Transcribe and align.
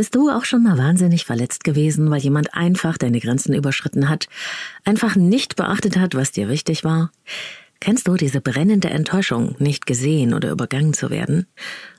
Bist 0.00 0.14
du 0.14 0.30
auch 0.30 0.46
schon 0.46 0.62
mal 0.62 0.78
wahnsinnig 0.78 1.26
verletzt 1.26 1.62
gewesen, 1.62 2.10
weil 2.10 2.22
jemand 2.22 2.54
einfach 2.54 2.96
deine 2.96 3.20
Grenzen 3.20 3.52
überschritten 3.52 4.08
hat, 4.08 4.28
einfach 4.82 5.14
nicht 5.14 5.56
beachtet 5.56 5.98
hat, 5.98 6.14
was 6.14 6.32
dir 6.32 6.48
wichtig 6.48 6.84
war? 6.84 7.12
Kennst 7.80 8.08
du 8.08 8.14
diese 8.14 8.40
brennende 8.40 8.88
Enttäuschung, 8.88 9.56
nicht 9.58 9.84
gesehen 9.84 10.32
oder 10.32 10.52
übergangen 10.52 10.94
zu 10.94 11.10
werden? 11.10 11.48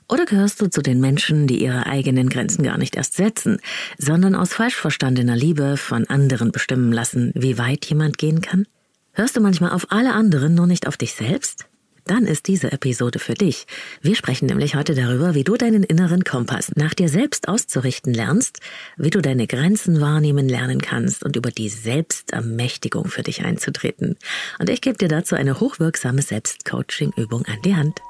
Oder 0.08 0.24
gehörst 0.24 0.60
du 0.60 0.68
zu 0.68 0.82
den 0.82 0.98
Menschen, 0.98 1.46
die 1.46 1.62
ihre 1.62 1.86
eigenen 1.86 2.28
Grenzen 2.28 2.64
gar 2.64 2.76
nicht 2.76 2.96
erst 2.96 3.14
setzen, 3.14 3.60
sondern 3.98 4.34
aus 4.34 4.52
falsch 4.52 4.74
verstandener 4.74 5.36
Liebe 5.36 5.76
von 5.76 6.04
anderen 6.08 6.50
bestimmen 6.50 6.90
lassen, 6.90 7.30
wie 7.36 7.56
weit 7.56 7.84
jemand 7.84 8.18
gehen 8.18 8.40
kann? 8.40 8.66
Hörst 9.12 9.36
du 9.36 9.40
manchmal 9.40 9.70
auf 9.70 9.92
alle 9.92 10.12
anderen, 10.12 10.56
nur 10.56 10.66
nicht 10.66 10.88
auf 10.88 10.96
dich 10.96 11.12
selbst? 11.12 11.66
Dann 12.04 12.26
ist 12.26 12.48
diese 12.48 12.72
Episode 12.72 13.18
für 13.18 13.34
dich. 13.34 13.66
Wir 14.00 14.16
sprechen 14.16 14.46
nämlich 14.46 14.74
heute 14.74 14.94
darüber, 14.94 15.34
wie 15.34 15.44
du 15.44 15.56
deinen 15.56 15.82
inneren 15.82 16.24
Kompass 16.24 16.72
nach 16.74 16.94
dir 16.94 17.08
selbst 17.08 17.48
auszurichten 17.48 18.12
lernst, 18.12 18.60
wie 18.96 19.10
du 19.10 19.20
deine 19.20 19.46
Grenzen 19.46 20.00
wahrnehmen 20.00 20.48
lernen 20.48 20.80
kannst 20.80 21.24
und 21.24 21.36
über 21.36 21.50
die 21.50 21.68
Selbstermächtigung 21.68 23.06
für 23.06 23.22
dich 23.22 23.44
einzutreten. 23.44 24.16
Und 24.58 24.70
ich 24.70 24.80
gebe 24.80 24.98
dir 24.98 25.08
dazu 25.08 25.36
eine 25.36 25.60
hochwirksame 25.60 26.22
Selbstcoaching-Übung 26.22 27.44
an 27.46 27.58
die 27.64 27.76
Hand. 27.76 28.00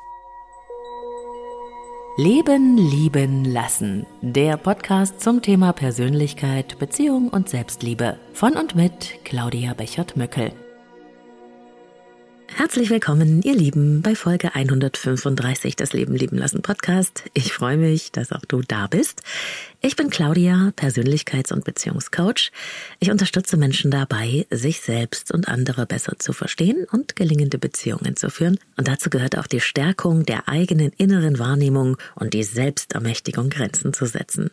Leben, 2.19 2.77
lieben, 2.77 3.47
lassen. 3.47 4.05
Der 4.20 4.59
Podcast 4.59 5.22
zum 5.22 5.41
Thema 5.41 5.72
Persönlichkeit, 5.72 6.78
Beziehung 6.78 7.28
und 7.28 7.48
Selbstliebe. 7.48 8.19
Von 8.34 8.52
und 8.59 8.74
mit 8.74 9.24
Claudia 9.24 9.72
Bechert-Möckel. 9.72 10.52
Herzlich 12.62 12.90
willkommen, 12.90 13.42
ihr 13.42 13.56
Lieben, 13.56 14.02
bei 14.02 14.14
Folge 14.14 14.54
135 14.54 15.74
des 15.74 15.92
Leben 15.92 16.14
lieben 16.14 16.38
lassen 16.38 16.62
Podcast. 16.62 17.24
Ich 17.34 17.52
freue 17.52 17.76
mich, 17.76 18.12
dass 18.12 18.30
auch 18.30 18.44
du 18.46 18.60
da 18.62 18.86
bist. 18.86 19.22
Ich 19.80 19.96
bin 19.96 20.10
Claudia, 20.10 20.72
Persönlichkeits- 20.76 21.52
und 21.52 21.64
Beziehungscoach. 21.64 22.52
Ich 23.00 23.10
unterstütze 23.10 23.56
Menschen 23.56 23.91
dabei, 23.91 24.46
sich 24.50 24.80
selbst 24.80 25.32
und 25.32 25.48
andere 25.48 25.86
besser 25.86 26.20
zu 26.20 26.32
verstehen 26.32 26.86
und 26.92 27.16
gelingende 27.16 27.58
Beziehungen 27.58 28.14
zu 28.14 28.30
führen. 28.30 28.60
Und 28.76 28.86
dazu 28.86 29.10
gehört 29.10 29.36
auch 29.36 29.48
die 29.48 29.60
Stärkung 29.60 30.24
der 30.24 30.48
eigenen 30.48 30.92
inneren 30.92 31.41
Wahrnehmung 31.41 31.97
und 32.14 32.32
die 32.32 32.44
Selbstermächtigung, 32.44 33.50
Grenzen 33.50 33.92
zu 33.92 34.06
setzen. 34.06 34.52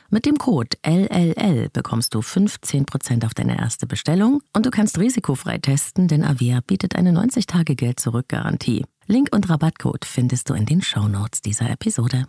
Mit 0.13 0.25
dem 0.25 0.37
Code 0.37 0.75
LLL 0.85 1.69
bekommst 1.71 2.13
du 2.13 2.19
15% 2.19 3.25
auf 3.25 3.33
deine 3.33 3.57
erste 3.57 3.87
Bestellung 3.87 4.43
und 4.51 4.65
du 4.65 4.69
kannst 4.69 4.99
risikofrei 4.99 5.57
testen, 5.57 6.09
denn 6.09 6.25
Avia 6.25 6.59
bietet 6.67 6.97
eine 6.97 7.11
90-Tage-Geld-Zurück-Garantie. 7.11 8.83
Link 9.07 9.29
und 9.31 9.49
Rabattcode 9.49 10.03
findest 10.03 10.49
du 10.49 10.53
in 10.53 10.65
den 10.65 10.81
Shownotes 10.81 11.39
dieser 11.39 11.69
Episode. 11.69 12.25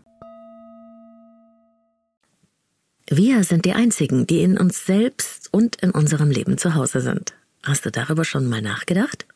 Wir 3.10 3.42
sind 3.42 3.64
die 3.64 3.72
Einzigen, 3.72 4.28
die 4.28 4.44
in 4.44 4.58
uns 4.58 4.86
selbst 4.86 5.52
und 5.52 5.74
in 5.82 5.90
unserem 5.90 6.30
Leben 6.30 6.58
zu 6.58 6.76
Hause 6.76 7.00
sind. 7.00 7.34
Hast 7.64 7.84
du 7.84 7.90
darüber 7.90 8.24
schon 8.24 8.48
mal 8.48 8.62
nachgedacht? 8.62 9.26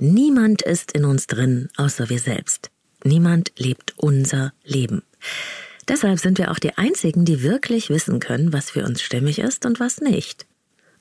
Niemand 0.00 0.62
ist 0.62 0.90
in 0.90 1.04
uns 1.04 1.28
drin, 1.28 1.68
außer 1.76 2.08
wir 2.08 2.18
selbst. 2.18 2.72
Niemand 3.04 3.52
lebt 3.56 3.94
unser 3.96 4.52
Leben. 4.64 5.04
Deshalb 5.88 6.18
sind 6.18 6.38
wir 6.38 6.50
auch 6.50 6.58
die 6.58 6.76
Einzigen, 6.76 7.24
die 7.24 7.42
wirklich 7.42 7.90
wissen 7.90 8.20
können, 8.20 8.52
was 8.52 8.70
für 8.70 8.84
uns 8.84 9.02
stimmig 9.02 9.38
ist 9.38 9.66
und 9.66 9.80
was 9.80 10.00
nicht. 10.00 10.46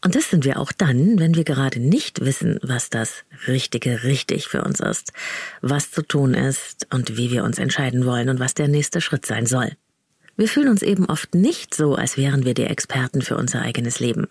Und 0.04 0.16
das 0.16 0.30
sind 0.30 0.44
wir 0.44 0.60
auch 0.60 0.74
dann, 0.74 1.18
wenn 1.18 1.36
wir 1.36 1.46
gerade 1.46 1.80
nicht 1.80 2.26
wissen, 2.26 2.60
was 2.62 2.90
das 2.90 3.24
Richtige 3.48 4.04
richtig 4.04 4.48
für 4.48 4.64
uns 4.64 4.82
ist, 4.82 5.14
was 5.62 5.92
zu 5.92 6.02
tun 6.02 6.34
ist 6.34 6.88
und 6.94 7.16
wie 7.18 7.32
wir 7.32 7.46
uns 7.46 7.58
entscheiden 7.58 8.06
wollen 8.06 8.28
und 8.28 8.40
was 8.40 8.54
der 8.54 8.68
nächste 8.68 9.00
Schritt 9.00 9.26
sein 9.26 9.46
soll. 9.46 9.72
Wir 10.36 10.50
fühlen 10.50 10.68
uns 10.68 10.82
eben 10.82 11.06
oft 11.06 11.36
nicht 11.36 11.74
so, 11.74 11.96
als 11.96 12.18
wären 12.18 12.44
wir 12.44 12.54
die 12.54 12.66
Experten 12.66 13.22
für 13.22 13.38
unser 13.38 13.62
eigenes 13.62 14.00
Leben. 14.00 14.28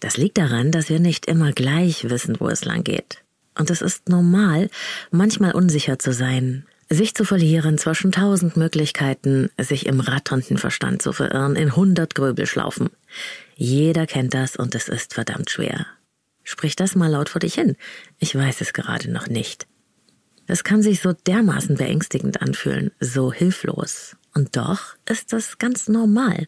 Das 0.00 0.18
liegt 0.18 0.36
daran, 0.36 0.70
dass 0.70 0.90
wir 0.90 1.00
nicht 1.00 1.26
immer 1.26 1.52
gleich 1.52 2.10
wissen, 2.10 2.36
wo 2.38 2.48
es 2.48 2.64
lang 2.64 2.84
geht. 2.84 3.22
Und 3.58 3.70
es 3.70 3.80
ist 3.80 4.08
normal, 4.08 4.68
manchmal 5.10 5.52
unsicher 5.52 5.98
zu 5.98 6.12
sein, 6.12 6.66
sich 6.88 7.14
zu 7.14 7.24
verlieren 7.24 7.78
zwischen 7.78 8.12
tausend 8.12 8.56
Möglichkeiten, 8.56 9.50
sich 9.58 9.86
im 9.86 10.00
ratternden 10.00 10.58
Verstand 10.58 11.02
zu 11.02 11.12
verirren 11.12 11.56
in 11.56 11.74
hundert 11.74 12.14
Gröbelschlaufen. 12.14 12.90
Jeder 13.56 14.06
kennt 14.06 14.34
das 14.34 14.56
und 14.56 14.74
es 14.74 14.88
ist 14.88 15.14
verdammt 15.14 15.50
schwer. 15.50 15.86
Sprich 16.44 16.76
das 16.76 16.94
mal 16.94 17.10
laut 17.10 17.28
vor 17.28 17.40
dich 17.40 17.54
hin. 17.54 17.76
Ich 18.18 18.34
weiß 18.34 18.60
es 18.60 18.72
gerade 18.72 19.10
noch 19.10 19.26
nicht. 19.26 19.66
Es 20.46 20.62
kann 20.62 20.80
sich 20.80 21.00
so 21.00 21.12
dermaßen 21.12 21.76
beängstigend 21.76 22.40
anfühlen, 22.40 22.92
so 23.00 23.32
hilflos. 23.32 24.16
Und 24.32 24.56
doch 24.56 24.94
ist 25.08 25.32
das 25.32 25.58
ganz 25.58 25.88
normal. 25.88 26.46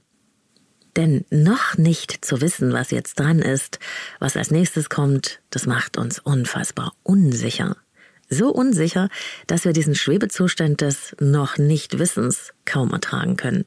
Denn 0.97 1.25
noch 1.31 1.77
nicht 1.77 2.25
zu 2.25 2.41
wissen, 2.41 2.73
was 2.73 2.91
jetzt 2.91 3.19
dran 3.19 3.41
ist, 3.41 3.79
was 4.21 4.37
als 4.37 4.51
nächstes 4.51 4.89
kommt, 4.89 5.41
das 5.51 5.67
macht 5.67 5.97
uns 5.97 6.19
unfassbar 6.19 6.93
unsicher. 7.03 7.77
So 8.29 8.51
unsicher, 8.51 9.09
dass 9.47 9.65
wir 9.65 9.73
diesen 9.73 9.95
Schwebezustand 9.95 10.81
des 10.81 11.17
noch 11.19 11.57
nicht 11.59 11.99
Wissens 11.99 12.53
kaum 12.65 12.93
ertragen 12.93 13.37
können. 13.37 13.65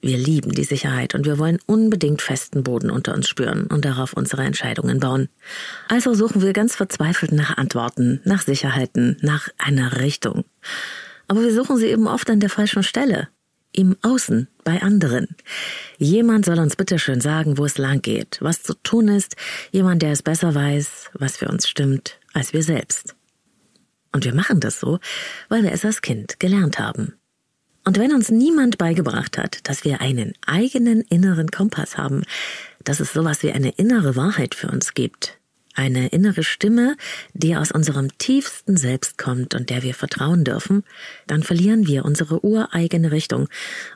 Wir 0.00 0.18
lieben 0.18 0.52
die 0.52 0.64
Sicherheit 0.64 1.14
und 1.14 1.24
wir 1.24 1.38
wollen 1.38 1.58
unbedingt 1.64 2.20
festen 2.20 2.62
Boden 2.62 2.90
unter 2.90 3.14
uns 3.14 3.26
spüren 3.26 3.66
und 3.68 3.86
darauf 3.86 4.12
unsere 4.12 4.42
Entscheidungen 4.42 5.00
bauen. 5.00 5.30
Also 5.88 6.12
suchen 6.12 6.42
wir 6.42 6.52
ganz 6.52 6.76
verzweifelt 6.76 7.32
nach 7.32 7.56
Antworten, 7.56 8.20
nach 8.24 8.42
Sicherheiten, 8.42 9.16
nach 9.22 9.48
einer 9.56 10.00
Richtung. 10.00 10.44
Aber 11.26 11.40
wir 11.40 11.54
suchen 11.54 11.78
sie 11.78 11.86
eben 11.86 12.06
oft 12.06 12.28
an 12.28 12.40
der 12.40 12.50
falschen 12.50 12.82
Stelle. 12.82 13.28
Im 13.72 13.96
Außen, 14.02 14.46
bei 14.62 14.82
anderen. 14.82 15.26
Jemand 15.96 16.44
soll 16.44 16.58
uns 16.58 16.76
bitteschön 16.76 17.22
sagen, 17.22 17.56
wo 17.56 17.64
es 17.64 17.78
lang 17.78 18.02
geht, 18.02 18.36
was 18.40 18.62
zu 18.62 18.74
tun 18.74 19.08
ist, 19.08 19.36
jemand, 19.72 20.02
der 20.02 20.12
es 20.12 20.22
besser 20.22 20.54
weiß, 20.54 21.12
was 21.14 21.38
für 21.38 21.48
uns 21.48 21.66
stimmt, 21.66 22.18
als 22.34 22.52
wir 22.52 22.62
selbst. 22.62 23.16
Und 24.14 24.24
wir 24.24 24.34
machen 24.34 24.60
das 24.60 24.78
so, 24.78 25.00
weil 25.48 25.64
wir 25.64 25.72
es 25.72 25.84
als 25.84 26.00
Kind 26.00 26.38
gelernt 26.38 26.78
haben. 26.78 27.14
Und 27.84 27.98
wenn 27.98 28.14
uns 28.14 28.30
niemand 28.30 28.78
beigebracht 28.78 29.36
hat, 29.36 29.68
dass 29.68 29.84
wir 29.84 30.00
einen 30.00 30.34
eigenen 30.46 31.00
inneren 31.00 31.50
Kompass 31.50 31.98
haben, 31.98 32.22
dass 32.84 33.00
es 33.00 33.12
sowas 33.12 33.42
wie 33.42 33.50
eine 33.50 33.70
innere 33.70 34.14
Wahrheit 34.14 34.54
für 34.54 34.68
uns 34.68 34.94
gibt, 34.94 35.38
eine 35.74 36.08
innere 36.08 36.44
Stimme, 36.44 36.96
die 37.32 37.56
aus 37.56 37.72
unserem 37.72 38.16
tiefsten 38.16 38.76
Selbst 38.76 39.18
kommt 39.18 39.52
und 39.56 39.68
der 39.68 39.82
wir 39.82 39.94
vertrauen 39.94 40.44
dürfen, 40.44 40.84
dann 41.26 41.42
verlieren 41.42 41.88
wir 41.88 42.04
unsere 42.04 42.44
ureigene 42.44 43.10
Richtung 43.10 43.48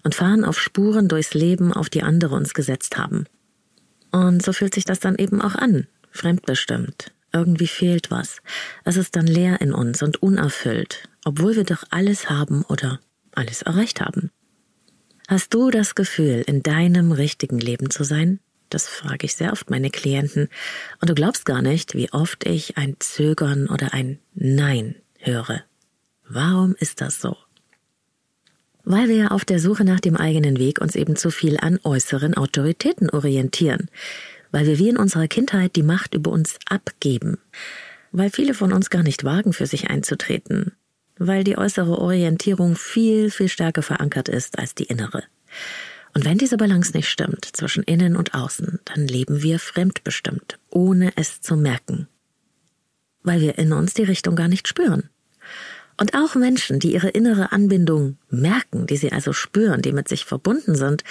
und 0.03 0.17
fahren 0.17 0.45
auf 0.45 0.59
Spuren 0.59 1.07
durchs 1.07 1.35
Leben, 1.35 1.73
auf 1.73 1.89
die 1.91 2.03
andere 2.03 2.35
uns 2.35 2.55
gesetzt 2.55 2.99
haben. 2.99 3.27
Und 4.11 4.45
so 4.45 4.53
fühlt 4.53 4.75
sich 4.75 4.85
das 4.85 4.99
dann 4.99 5.15
eben 5.15 5.41
auch 5.41 5.55
an, 5.55 5.87
fremdbestimmt, 6.11 7.13
irgendwie 7.33 7.67
fehlt 7.67 8.11
was. 8.11 8.41
Es 8.85 8.97
ist 8.97 9.17
dann 9.17 9.27
leer 9.27 9.61
in 9.61 9.73
uns 9.73 10.03
und 10.03 10.23
unerfüllt, 10.23 11.09
obwohl 11.25 11.57
wir 11.57 11.65
doch 11.65 11.85
alles 11.91 12.31
haben 12.31 12.65
oder 12.65 13.01
alles 13.33 13.63
erreicht 13.63 14.01
haben. 14.01 14.31
Hast 15.29 15.53
du 15.53 15.71
das 15.71 15.95
Gefühl, 15.95 16.43
in 16.47 16.63
deinem 16.63 17.13
richtigen 17.13 17.59
Leben 17.59 17.91
zu 17.91 18.03
sein? 18.03 18.41
Das 18.71 18.87
frage 18.89 19.27
ich 19.27 19.35
sehr 19.35 19.53
oft 19.53 19.71
meine 19.71 19.91
Klienten. 19.91 20.49
Und 21.01 21.11
du 21.11 21.15
glaubst 21.15 21.45
gar 21.45 21.63
nicht, 21.63 21.95
wie 21.95 22.13
oft 22.13 22.47
ich 22.47 22.77
ein 22.77 22.97
Zögern 22.99 23.69
oder 23.69 23.95
ein 23.95 24.19
Nein 24.35 24.95
höre. 25.19 25.63
Warum 26.27 26.75
ist 26.79 27.01
das 27.01 27.21
so? 27.21 27.37
Weil 28.85 29.09
wir 29.09 29.33
auf 29.33 29.45
der 29.45 29.59
Suche 29.59 29.85
nach 29.85 30.01
dem 30.01 30.17
eigenen 30.17 30.59
Weg 30.59 30.81
uns 30.81 30.97
eben 30.97 31.17
zu 31.17 31.31
viel 31.31 31.59
an 31.59 31.79
äußeren 31.83 32.35
Autoritäten 32.35 33.11
orientieren. 33.11 33.91
Weil 34.51 34.67
wir 34.67 34.79
wie 34.79 34.89
in 34.89 34.97
unserer 34.97 35.29
Kindheit 35.29 35.77
die 35.77 35.83
Macht 35.83 36.15
über 36.15 36.31
uns 36.31 36.59
abgeben. 36.69 37.39
Weil 38.13 38.31
viele 38.31 38.55
von 38.55 38.73
uns 38.73 38.91
gar 38.91 39.03
nicht 39.03 39.25
wagen, 39.25 39.53
für 39.53 39.67
sich 39.67 39.91
einzutreten. 39.91 40.73
Weil 41.19 41.45
die 41.45 41.59
äußere 41.59 41.99
Orientierung 41.99 42.77
viel, 42.77 43.31
viel 43.31 43.49
stärker 43.49 43.83
verankert 43.83 44.29
ist 44.29 44.59
als 44.59 44.75
die 44.75 44.85
innere. 44.85 45.25
Und 46.15 46.25
wenn 46.25 46.39
diese 46.39 46.57
Balance 46.57 46.93
nicht 46.97 47.09
stimmt 47.09 47.45
zwischen 47.45 47.83
innen 47.83 48.17
und 48.17 48.35
außen, 48.35 48.81
dann 48.85 49.07
leben 49.07 49.43
wir 49.43 49.59
fremdbestimmt, 49.59 50.59
ohne 50.71 51.13
es 51.17 51.41
zu 51.41 51.57
merken. 51.57 52.09
Weil 53.23 53.41
wir 53.41 53.59
in 53.59 53.73
uns 53.73 53.95
die 53.95 54.05
Richtung 54.05 54.35
gar 54.35 54.49
nicht 54.49 54.69
spüren. 54.69 55.11
Und 56.01 56.15
auch 56.15 56.37
Menschen, 56.37 56.79
die 56.79 56.93
ihre 56.93 57.09
innere 57.09 57.51
Anbindung 57.51 58.19
merken, 58.31 58.87
die 58.87 58.97
sie 58.97 59.11
also 59.11 59.33
spüren, 59.33 59.83
die 59.83 59.93
mit 59.93 60.09
sich 60.09 60.25
verbunden 60.25 60.77
sind, 60.77 61.03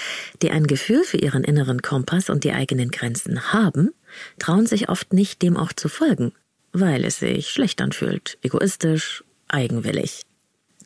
die 0.41 0.49
ein 0.49 0.65
Gefühl 0.65 1.03
für 1.03 1.17
ihren 1.17 1.43
inneren 1.43 1.81
Kompass 1.81 2.29
und 2.29 2.45
die 2.45 2.53
eigenen 2.53 2.89
Grenzen 2.89 3.51
haben, 3.51 3.91
trauen 4.39 4.65
sich 4.65 4.87
oft 4.87 5.11
nicht, 5.11 5.41
dem 5.41 5.57
auch 5.57 5.73
zu 5.73 5.89
folgen, 5.89 6.31
weil 6.71 7.03
es 7.03 7.19
sich 7.19 7.49
schlecht 7.49 7.81
anfühlt, 7.81 8.37
egoistisch, 8.41 9.25
eigenwillig. 9.49 10.21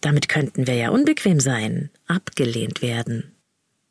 Damit 0.01 0.30
könnten 0.30 0.65
wir 0.65 0.74
ja 0.74 0.89
unbequem 0.89 1.39
sein, 1.39 1.92
abgelehnt 2.07 2.81
werden. 2.81 3.31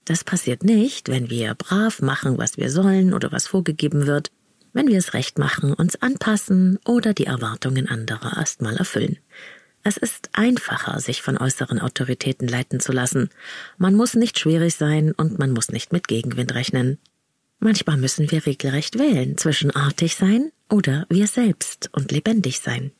Das 0.04 0.24
passiert 0.24 0.64
nicht, 0.64 1.08
wenn 1.08 1.30
wir 1.30 1.54
brav 1.54 2.02
machen, 2.02 2.36
was 2.36 2.56
wir 2.56 2.70
sollen 2.70 3.14
oder 3.14 3.30
was 3.30 3.46
vorgegeben 3.46 4.08
wird, 4.08 4.32
wenn 4.72 4.88
wir 4.88 4.98
es 4.98 5.14
recht 5.14 5.38
machen, 5.38 5.72
uns 5.72 6.02
anpassen 6.02 6.80
oder 6.84 7.14
die 7.14 7.26
Erwartungen 7.26 7.88
anderer 7.88 8.38
erstmal 8.38 8.76
erfüllen. 8.76 9.18
Es 9.82 9.96
ist 9.96 10.28
einfacher, 10.32 11.00
sich 11.00 11.22
von 11.22 11.38
äußeren 11.38 11.80
Autoritäten 11.80 12.46
leiten 12.46 12.80
zu 12.80 12.92
lassen. 12.92 13.30
Man 13.78 13.94
muss 13.94 14.14
nicht 14.14 14.38
schwierig 14.38 14.74
sein 14.74 15.12
und 15.12 15.38
man 15.38 15.52
muss 15.52 15.70
nicht 15.70 15.92
mit 15.92 16.06
Gegenwind 16.06 16.54
rechnen. 16.54 16.98
Manchmal 17.60 17.96
müssen 17.96 18.30
wir 18.30 18.44
regelrecht 18.46 18.98
wählen 18.98 19.38
zwischen 19.38 19.70
artig 19.70 20.16
sein 20.16 20.52
oder 20.68 21.06
wir 21.08 21.26
selbst 21.26 21.90
und 21.92 22.12
lebendig 22.12 22.60
sein. 22.60 22.92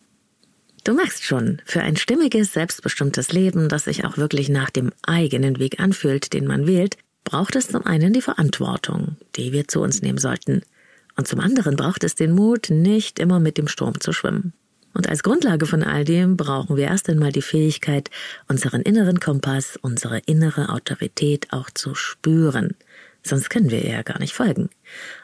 Du 0.85 0.95
merkst 0.95 1.25
schon, 1.25 1.61
für 1.67 1.83
ein 1.83 1.97
stimmiges, 1.97 2.55
selbstbestimmtes 2.55 3.33
Leben, 3.33 3.69
das 3.69 3.85
sich 3.85 4.05
auch 4.05 4.17
wirklich 4.17 4.49
nach 4.49 4.71
dem 4.71 4.93
eigenen 5.03 5.59
Weg 5.59 5.81
anfühlt, 5.81 6.33
den 6.33 6.47
man 6.47 6.67
wählt, 6.67 6.97
braucht 7.25 7.57
es 7.57 7.69
zum 7.69 7.85
einen 7.85 8.15
die 8.15 8.23
Verantwortung, 8.23 9.17
die 9.37 9.53
wir 9.53 9.69
zu 9.69 9.81
uns 9.81 10.01
nehmen 10.01 10.19
sollten. 10.19 10.63
Und 11.17 11.29
zum 11.29 11.41
anderen 11.41 11.77
braucht 11.77 12.05
es 12.05 12.15
den 12.15 12.33
Mut, 12.33 12.71
nicht 12.71 13.19
immer 13.19 13.41
mit 13.41 13.59
dem 13.59 13.69
Sturm 13.69 14.01
zu 14.01 14.13
schwimmen. 14.13 14.55
Und 14.93 15.09
als 15.09 15.23
Grundlage 15.23 15.67
von 15.67 15.83
all 15.83 16.05
dem 16.05 16.37
brauchen 16.37 16.77
wir 16.77 16.85
erst 16.85 17.09
einmal 17.09 17.33
die 17.33 17.43
Fähigkeit, 17.43 18.11
unseren 18.49 18.83
inneren 18.83 19.21
Kompass, 19.21 19.79
unsere 19.81 20.19
innere 20.27 20.71
Autorität 20.71 21.49
auch 21.53 21.71
zu 21.71 21.95
spüren. 21.95 22.75
Sonst 23.23 23.51
können 23.51 23.71
wir 23.71 23.85
ihr 23.85 23.93
ja 23.93 24.03
gar 24.03 24.19
nicht 24.19 24.33
folgen. 24.33 24.71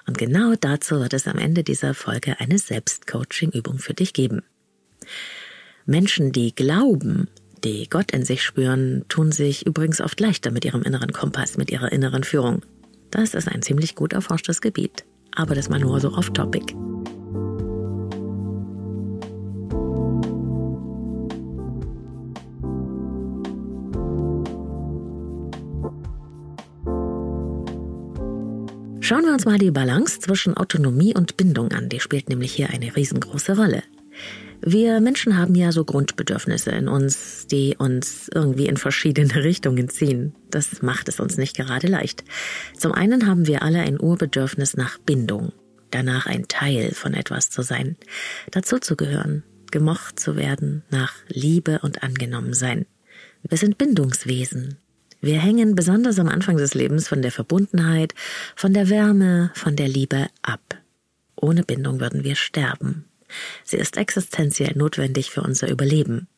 Und 0.07 0.19
genau 0.19 0.55
dazu 0.61 1.01
wird 1.01 1.15
es 1.15 1.27
am 1.27 1.39
Ende 1.39 1.65
dieser 1.65 1.95
Folge 1.95 2.39
eine 2.39 2.59
Selbstcoaching-Übung 2.59 3.79
für 3.79 3.95
dich 3.95 4.13
geben. 4.13 4.43
Menschen, 5.87 6.33
die 6.33 6.55
glauben, 6.55 7.29
die 7.65 7.89
Gott 7.89 8.11
in 8.11 8.25
sich 8.25 8.43
spüren, 8.43 9.05
tun 9.09 9.33
sich 9.33 9.67
übrigens 9.67 10.01
oft 10.01 10.21
leichter 10.21 10.51
mit 10.51 10.65
ihrem 10.65 10.83
inneren 10.83 11.13
Kompass, 11.13 11.57
mit 11.57 11.71
ihrer 11.71 11.91
inneren 11.91 12.23
Führung. 12.23 12.63
Das 13.11 13.35
ist 13.35 13.49
ein 13.49 13.63
ziemlich 13.63 13.95
gut 13.95 14.13
erforschtes 14.13 14.61
Gebiet. 14.61 15.05
Aber 15.35 15.55
das 15.55 15.69
mal 15.69 15.81
nur 15.81 16.01
so 16.01 16.13
off-topic. 16.13 16.75
Schauen 29.07 29.25
wir 29.25 29.33
uns 29.35 29.45
mal 29.45 29.57
die 29.57 29.71
Balance 29.71 30.19
zwischen 30.19 30.57
Autonomie 30.57 31.15
und 31.15 31.37
Bindung 31.37 31.71
an. 31.71 31.89
Die 31.89 32.01
spielt 32.01 32.29
nämlich 32.29 32.53
hier 32.53 32.71
eine 32.71 32.97
riesengroße 32.97 33.57
Rolle. 33.57 33.85
Wir 34.63 35.01
Menschen 35.01 35.39
haben 35.39 35.55
ja 35.55 35.71
so 35.71 35.85
Grundbedürfnisse 35.85 36.73
in 36.73 36.89
uns, 36.89 37.47
die 37.47 37.77
uns 37.79 38.29
irgendwie 38.35 38.67
in 38.67 38.77
verschiedene 38.77 39.33
Richtungen 39.45 39.89
ziehen. 39.89 40.35
Das 40.51 40.83
macht 40.83 41.09
es 41.09 41.21
uns 41.21 41.37
nicht 41.37 41.57
gerade 41.57 41.87
leicht. 41.87 42.25
Zum 42.77 42.91
einen 42.91 43.29
haben 43.29 43.47
wir 43.47 43.63
alle 43.63 43.79
ein 43.79 44.01
Urbedürfnis 44.01 44.77
nach 44.77 44.99
Bindung, 44.99 45.53
danach 45.93 46.27
ein 46.27 46.49
Teil 46.49 46.91
von 46.93 47.15
etwas 47.15 47.49
zu 47.49 47.63
sein, 47.63 47.97
dazu 48.51 48.81
zu 48.81 48.97
gehören, 48.97 49.45
gemocht 49.71 50.19
zu 50.19 50.35
werden, 50.35 50.83
nach 50.91 51.15
Liebe 51.29 51.79
und 51.79 52.03
angenommen 52.03 52.55
sein. 52.55 52.87
Wir 53.49 53.57
sind 53.57 53.79
Bindungswesen, 53.79 54.79
wir 55.27 55.39
hängen 55.41 55.75
besonders 55.75 56.19
am 56.19 56.29
Anfang 56.29 56.57
des 56.57 56.75
Lebens 56.75 57.09
von 57.09 57.21
der 57.21 57.33
Verbundenheit, 57.33 58.15
von 58.55 58.73
der 58.73 58.89
Wärme, 58.89 59.51
von 59.55 59.77
der 59.77 59.89
Liebe 59.89 60.29
ab. 60.41 60.77
Ohne 61.35 61.65
Bindung 61.65 62.01
würden 62.01 62.25
wir 62.25 62.37
sterben. 62.37 63.05
Sie 63.65 63.77
ist 63.77 63.97
existenziell 63.97 64.73
notwendig 64.77 65.31
für 65.31 65.43
unser 65.43 65.69
Überleben. 65.69 66.29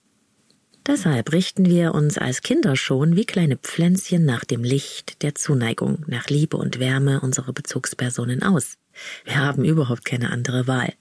Deshalb 0.86 1.32
richten 1.32 1.66
wir 1.66 1.94
uns 1.94 2.16
als 2.16 2.40
Kinder 2.40 2.74
schon 2.74 3.14
wie 3.14 3.26
kleine 3.26 3.58
Pflänzchen 3.58 4.24
nach 4.24 4.44
dem 4.44 4.64
Licht 4.64 5.22
der 5.22 5.34
Zuneigung, 5.34 6.02
nach 6.06 6.28
Liebe 6.28 6.56
und 6.56 6.78
Wärme 6.80 7.20
unserer 7.20 7.52
Bezugspersonen 7.52 8.42
aus. 8.42 8.78
Wir 9.24 9.36
haben 9.36 9.64
überhaupt 9.64 10.06
keine 10.06 10.30
andere 10.30 10.66
Wahl. 10.66 10.94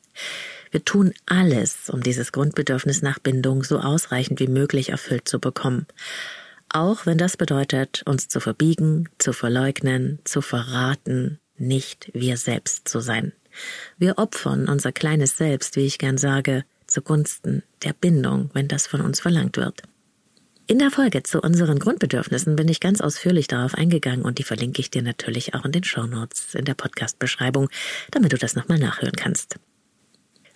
Wir 0.72 0.84
tun 0.84 1.14
alles, 1.26 1.90
um 1.90 2.04
dieses 2.04 2.34
Grundbedürfnis 2.34 3.02
nach 3.02 3.20
Bindung 3.20 3.64
so 3.64 3.80
ausreichend 3.80 4.42
wie 4.42 4.48
möglich 4.48 4.90
erfüllt 4.90 5.30
zu 5.30 5.40
bekommen 5.40 5.88
auch 6.70 7.06
wenn 7.06 7.18
das 7.18 7.38
bedeutet, 7.38 8.04
uns 8.06 8.28
zu 8.28 8.40
verbiegen, 8.40 9.10
zu 9.18 9.34
verleugnen, 9.34 10.20
zu 10.24 10.42
verraten, 10.42 11.40
nicht 11.58 12.12
wir 12.14 12.38
selbst 12.38 12.88
zu 12.88 13.00
sein. 13.00 13.34
Wir 13.98 14.18
opfern 14.18 14.70
unser 14.70 14.92
kleines 14.92 15.38
Selbst, 15.38 15.76
wie 15.76 15.86
ich 15.86 15.98
gern 15.98 16.18
sage, 16.18 16.64
zugunsten 16.86 17.64
der 17.84 17.94
Bindung, 17.94 18.50
wenn 18.54 18.68
das 18.68 18.88
von 18.88 19.02
uns 19.02 19.20
verlangt 19.20 19.58
wird. 19.58 19.82
In 20.70 20.80
der 20.80 20.92
Folge 20.92 21.24
zu 21.24 21.40
unseren 21.42 21.80
Grundbedürfnissen 21.80 22.58
bin 22.58 22.68
ich 22.68 22.82
ganz 22.82 23.00
ausführlich 23.00 23.48
darauf 23.48 23.74
eingegangen 23.74 24.26
und 24.26 24.38
die 24.38 24.44
verlinke 24.44 24.82
ich 24.82 24.92
dir 24.92 25.02
natürlich 25.02 25.54
auch 25.54 25.64
in 25.64 25.72
den 25.72 25.86
Shownotes 25.86 26.56
in 26.56 26.66
der 26.66 26.74
Podcast-Beschreibung, 26.74 27.70
damit 28.12 28.34
du 28.34 28.38
das 28.38 28.56
nochmal 28.56 28.78
nachhören 28.78 29.16
kannst. 29.16 29.58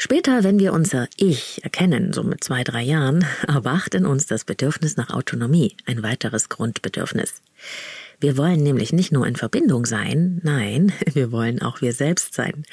Später, 0.04 0.44
wenn 0.44 0.58
wir 0.58 0.74
unser 0.74 1.08
Ich 1.16 1.64
erkennen, 1.64 2.12
so 2.12 2.24
mit 2.24 2.44
zwei, 2.44 2.64
drei 2.64 2.82
Jahren, 2.82 3.24
erwacht 3.48 3.94
in 3.94 4.08
uns 4.08 4.26
das 4.26 4.46
Bedürfnis 4.46 4.98
nach 4.98 5.12
Autonomie, 5.12 5.78
ein 5.86 6.02
weiteres 6.02 6.50
Grundbedürfnis. 6.50 7.44
Wir 8.20 8.36
wollen 8.36 8.64
nämlich 8.64 8.94
nicht 8.94 9.12
nur 9.12 9.28
in 9.28 9.36
Verbindung 9.36 9.86
sein, 9.86 10.42
nein, 10.44 10.92
wir 11.14 11.32
wollen 11.32 11.62
auch 11.62 11.82
wir 11.82 11.94
selbst 11.94 12.34
sein. 12.34 12.64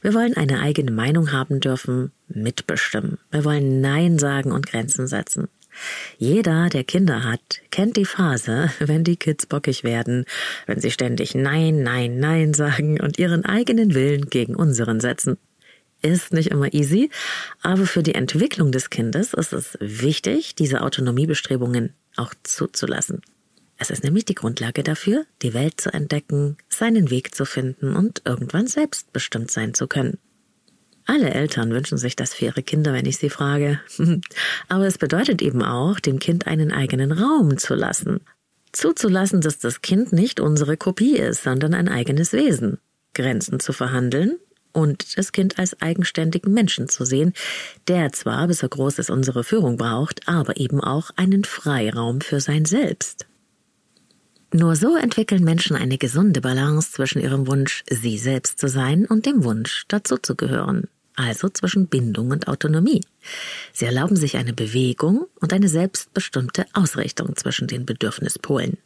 Wir 0.00 0.14
wollen 0.14 0.34
eine 0.34 0.60
eigene 0.60 0.90
Meinung 0.90 1.30
haben 1.30 1.60
dürfen, 1.60 2.10
mitbestimmen. 2.26 3.18
Wir 3.30 3.44
wollen 3.44 3.82
Nein 3.82 4.18
sagen 4.18 4.50
und 4.50 4.66
Grenzen 4.66 5.06
setzen. 5.08 5.48
Jeder, 6.16 6.70
der 6.70 6.84
Kinder 6.84 7.22
hat, 7.22 7.60
kennt 7.70 7.98
die 7.98 8.06
Phase, 8.06 8.70
wenn 8.78 9.04
die 9.04 9.16
Kids 9.16 9.44
bockig 9.44 9.84
werden, 9.84 10.24
wenn 10.64 10.80
sie 10.80 10.90
ständig 10.90 11.34
Nein, 11.34 11.82
Nein, 11.82 12.18
Nein 12.18 12.54
sagen 12.54 12.98
und 12.98 13.18
ihren 13.18 13.44
eigenen 13.44 13.92
Willen 13.92 14.30
gegen 14.30 14.56
unseren 14.56 15.00
setzen 15.00 15.36
ist 16.02 16.32
nicht 16.32 16.50
immer 16.50 16.72
easy, 16.72 17.10
aber 17.62 17.86
für 17.86 18.02
die 18.02 18.14
Entwicklung 18.14 18.72
des 18.72 18.90
Kindes 18.90 19.34
ist 19.34 19.52
es 19.52 19.76
wichtig, 19.80 20.54
diese 20.54 20.82
Autonomiebestrebungen 20.82 21.94
auch 22.16 22.34
zuzulassen. 22.42 23.22
Es 23.78 23.90
ist 23.90 24.02
nämlich 24.02 24.24
die 24.24 24.34
Grundlage 24.34 24.82
dafür, 24.82 25.24
die 25.42 25.54
Welt 25.54 25.80
zu 25.80 25.92
entdecken, 25.92 26.56
seinen 26.68 27.10
Weg 27.10 27.34
zu 27.34 27.44
finden 27.44 27.94
und 27.94 28.22
irgendwann 28.24 28.66
selbstbestimmt 28.66 29.50
sein 29.50 29.72
zu 29.72 29.86
können. 29.86 30.18
Alle 31.04 31.30
Eltern 31.30 31.70
wünschen 31.70 31.96
sich 31.96 32.16
das 32.16 32.34
für 32.34 32.46
ihre 32.46 32.62
Kinder, 32.62 32.92
wenn 32.92 33.06
ich 33.06 33.16
sie 33.16 33.30
frage. 33.30 33.80
Aber 34.68 34.86
es 34.86 34.98
bedeutet 34.98 35.40
eben 35.40 35.62
auch, 35.62 36.00
dem 36.00 36.18
Kind 36.18 36.46
einen 36.46 36.72
eigenen 36.72 37.12
Raum 37.12 37.56
zu 37.56 37.74
lassen. 37.74 38.20
Zuzulassen, 38.72 39.40
dass 39.40 39.58
das 39.58 39.80
Kind 39.80 40.12
nicht 40.12 40.38
unsere 40.38 40.76
Kopie 40.76 41.16
ist, 41.16 41.44
sondern 41.44 41.72
ein 41.72 41.88
eigenes 41.88 42.32
Wesen. 42.32 42.78
Grenzen 43.14 43.58
zu 43.58 43.72
verhandeln 43.72 44.38
und 44.72 45.16
das 45.18 45.32
Kind 45.32 45.58
als 45.58 45.80
eigenständigen 45.80 46.52
Menschen 46.52 46.88
zu 46.88 47.04
sehen, 47.04 47.32
der 47.88 48.12
zwar, 48.12 48.46
bis 48.46 48.62
er 48.62 48.68
groß 48.68 48.98
ist, 48.98 49.10
unsere 49.10 49.44
Führung 49.44 49.76
braucht, 49.76 50.28
aber 50.28 50.56
eben 50.58 50.80
auch 50.80 51.10
einen 51.16 51.44
Freiraum 51.44 52.20
für 52.20 52.40
sein 52.40 52.64
Selbst. 52.64 53.26
Nur 54.52 54.76
so 54.76 54.96
entwickeln 54.96 55.44
Menschen 55.44 55.76
eine 55.76 55.98
gesunde 55.98 56.40
Balance 56.40 56.92
zwischen 56.92 57.20
ihrem 57.20 57.46
Wunsch, 57.46 57.84
sie 57.88 58.16
selbst 58.16 58.58
zu 58.58 58.68
sein 58.68 59.04
und 59.04 59.26
dem 59.26 59.44
Wunsch, 59.44 59.84
dazu 59.88 60.16
zu 60.16 60.36
gehören, 60.36 60.88
also 61.16 61.50
zwischen 61.50 61.88
Bindung 61.88 62.30
und 62.30 62.48
Autonomie. 62.48 63.02
Sie 63.74 63.84
erlauben 63.84 64.16
sich 64.16 64.36
eine 64.36 64.54
Bewegung 64.54 65.26
und 65.40 65.52
eine 65.52 65.68
selbstbestimmte 65.68 66.64
Ausrichtung 66.72 67.36
zwischen 67.36 67.68
den 67.68 67.84
Bedürfnispolen. 67.84 68.78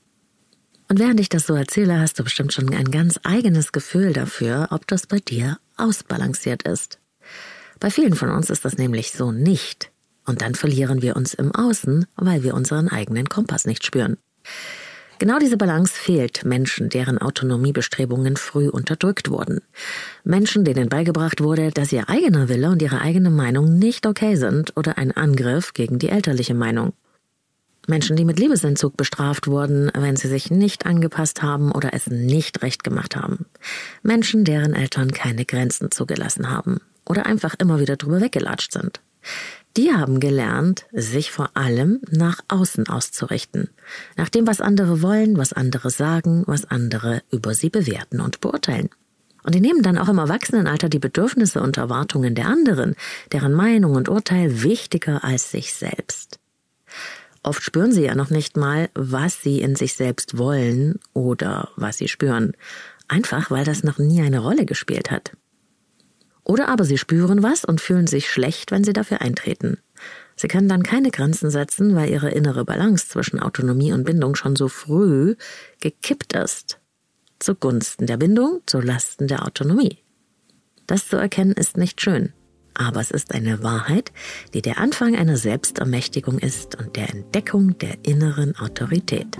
Und 0.92 0.98
während 0.98 1.20
ich 1.20 1.30
das 1.30 1.46
so 1.46 1.54
erzähle, 1.54 1.98
hast 2.00 2.18
du 2.18 2.22
bestimmt 2.22 2.52
schon 2.52 2.68
ein 2.74 2.90
ganz 2.90 3.18
eigenes 3.22 3.72
Gefühl 3.72 4.12
dafür, 4.12 4.68
ob 4.72 4.86
das 4.86 5.06
bei 5.06 5.20
dir 5.20 5.56
ausbalanciert 5.78 6.64
ist. 6.64 6.98
Bei 7.80 7.90
vielen 7.90 8.14
von 8.14 8.28
uns 8.28 8.50
ist 8.50 8.66
das 8.66 8.76
nämlich 8.76 9.12
so 9.12 9.32
nicht. 9.32 9.90
Und 10.26 10.42
dann 10.42 10.54
verlieren 10.54 11.00
wir 11.00 11.16
uns 11.16 11.32
im 11.32 11.50
Außen, 11.54 12.04
weil 12.16 12.42
wir 12.42 12.52
unseren 12.52 12.90
eigenen 12.90 13.30
Kompass 13.30 13.64
nicht 13.64 13.86
spüren. 13.86 14.18
Genau 15.18 15.38
diese 15.38 15.56
Balance 15.56 15.94
fehlt 15.94 16.44
Menschen, 16.44 16.90
deren 16.90 17.16
Autonomiebestrebungen 17.16 18.36
früh 18.36 18.68
unterdrückt 18.68 19.30
wurden. 19.30 19.62
Menschen, 20.24 20.62
denen 20.62 20.90
beigebracht 20.90 21.42
wurde, 21.42 21.70
dass 21.70 21.90
ihr 21.90 22.10
eigener 22.10 22.50
Wille 22.50 22.68
und 22.68 22.82
ihre 22.82 23.00
eigene 23.00 23.30
Meinung 23.30 23.78
nicht 23.78 24.06
okay 24.06 24.36
sind 24.36 24.76
oder 24.76 24.98
ein 24.98 25.12
Angriff 25.12 25.72
gegen 25.72 25.98
die 25.98 26.10
elterliche 26.10 26.52
Meinung. 26.52 26.92
Menschen, 27.88 28.16
die 28.16 28.24
mit 28.24 28.38
Liebesentzug 28.38 28.96
bestraft 28.96 29.48
wurden, 29.48 29.90
wenn 29.94 30.16
sie 30.16 30.28
sich 30.28 30.50
nicht 30.50 30.86
angepasst 30.86 31.42
haben 31.42 31.72
oder 31.72 31.92
es 31.92 32.06
nicht 32.06 32.62
recht 32.62 32.84
gemacht 32.84 33.16
haben. 33.16 33.46
Menschen, 34.02 34.44
deren 34.44 34.74
Eltern 34.74 35.10
keine 35.10 35.44
Grenzen 35.44 35.90
zugelassen 35.90 36.50
haben 36.50 36.80
oder 37.06 37.26
einfach 37.26 37.54
immer 37.58 37.80
wieder 37.80 37.96
drüber 37.96 38.20
weggelatscht 38.20 38.72
sind. 38.72 39.00
Die 39.76 39.92
haben 39.92 40.20
gelernt, 40.20 40.84
sich 40.92 41.30
vor 41.30 41.50
allem 41.54 42.00
nach 42.10 42.40
außen 42.48 42.88
auszurichten. 42.88 43.70
Nach 44.16 44.28
dem, 44.28 44.46
was 44.46 44.60
andere 44.60 45.00
wollen, 45.00 45.38
was 45.38 45.52
andere 45.52 45.90
sagen, 45.90 46.44
was 46.46 46.66
andere 46.66 47.22
über 47.30 47.54
sie 47.54 47.70
bewerten 47.70 48.20
und 48.20 48.40
beurteilen. 48.40 48.90
Und 49.44 49.54
die 49.54 49.60
nehmen 49.60 49.82
dann 49.82 49.98
auch 49.98 50.08
im 50.08 50.18
Erwachsenenalter 50.18 50.88
die 50.88 50.98
Bedürfnisse 50.98 51.62
und 51.62 51.78
Erwartungen 51.78 52.34
der 52.34 52.46
anderen, 52.46 52.94
deren 53.32 53.54
Meinung 53.54 53.96
und 53.96 54.08
Urteil 54.08 54.62
wichtiger 54.62 55.24
als 55.24 55.50
sich 55.50 55.72
selbst. 55.72 56.38
Oft 57.42 57.62
spüren 57.62 57.92
sie 57.92 58.04
ja 58.04 58.14
noch 58.14 58.30
nicht 58.30 58.56
mal, 58.56 58.88
was 58.94 59.42
sie 59.42 59.60
in 59.60 59.74
sich 59.74 59.94
selbst 59.94 60.38
wollen 60.38 61.00
oder 61.12 61.70
was 61.76 61.98
sie 61.98 62.08
spüren. 62.08 62.52
Einfach 63.08 63.50
weil 63.50 63.64
das 63.64 63.82
noch 63.82 63.98
nie 63.98 64.22
eine 64.22 64.38
Rolle 64.38 64.64
gespielt 64.64 65.10
hat. 65.10 65.32
Oder 66.44 66.68
aber 66.68 66.84
sie 66.84 66.98
spüren 66.98 67.42
was 67.42 67.64
und 67.64 67.80
fühlen 67.80 68.06
sich 68.06 68.30
schlecht, 68.30 68.70
wenn 68.70 68.84
sie 68.84 68.92
dafür 68.92 69.20
eintreten. 69.20 69.78
Sie 70.36 70.48
können 70.48 70.68
dann 70.68 70.82
keine 70.82 71.10
Grenzen 71.10 71.50
setzen, 71.50 71.94
weil 71.94 72.10
ihre 72.10 72.30
innere 72.30 72.64
Balance 72.64 73.08
zwischen 73.08 73.40
Autonomie 73.40 73.92
und 73.92 74.04
Bindung 74.04 74.34
schon 74.34 74.56
so 74.56 74.68
früh 74.68 75.36
gekippt 75.80 76.32
ist. 76.32 76.78
Zugunsten 77.38 78.06
der 78.06 78.16
Bindung, 78.16 78.60
zu 78.66 78.80
Lasten 78.80 79.26
der 79.26 79.44
Autonomie. 79.44 79.98
Das 80.86 81.08
zu 81.08 81.16
erkennen 81.16 81.52
ist 81.52 81.76
nicht 81.76 82.00
schön. 82.00 82.32
Aber 82.74 83.00
es 83.00 83.10
ist 83.10 83.34
eine 83.34 83.62
Wahrheit, 83.62 84.12
die 84.54 84.62
der 84.62 84.78
Anfang 84.78 85.16
einer 85.16 85.36
Selbstermächtigung 85.36 86.38
ist 86.38 86.78
und 86.78 86.96
der 86.96 87.10
Entdeckung 87.10 87.76
der 87.78 87.96
inneren 88.04 88.56
Autorität. 88.56 89.38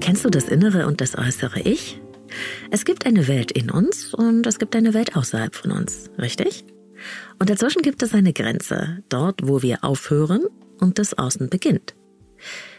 Kennst 0.00 0.24
du 0.24 0.30
das 0.30 0.48
innere 0.48 0.86
und 0.86 1.00
das 1.00 1.16
äußere 1.16 1.60
Ich? 1.60 2.00
Es 2.70 2.84
gibt 2.84 3.06
eine 3.06 3.28
Welt 3.28 3.50
in 3.52 3.70
uns 3.70 4.14
und 4.14 4.46
es 4.46 4.58
gibt 4.58 4.74
eine 4.74 4.94
Welt 4.94 5.16
außerhalb 5.16 5.54
von 5.54 5.70
uns, 5.70 6.10
richtig? 6.18 6.64
Und 7.38 7.50
dazwischen 7.50 7.82
gibt 7.82 8.02
es 8.02 8.14
eine 8.14 8.32
Grenze, 8.32 9.02
dort 9.08 9.46
wo 9.46 9.62
wir 9.62 9.84
aufhören 9.84 10.44
und 10.78 10.98
das 10.98 11.14
Außen 11.14 11.48
beginnt. 11.48 11.94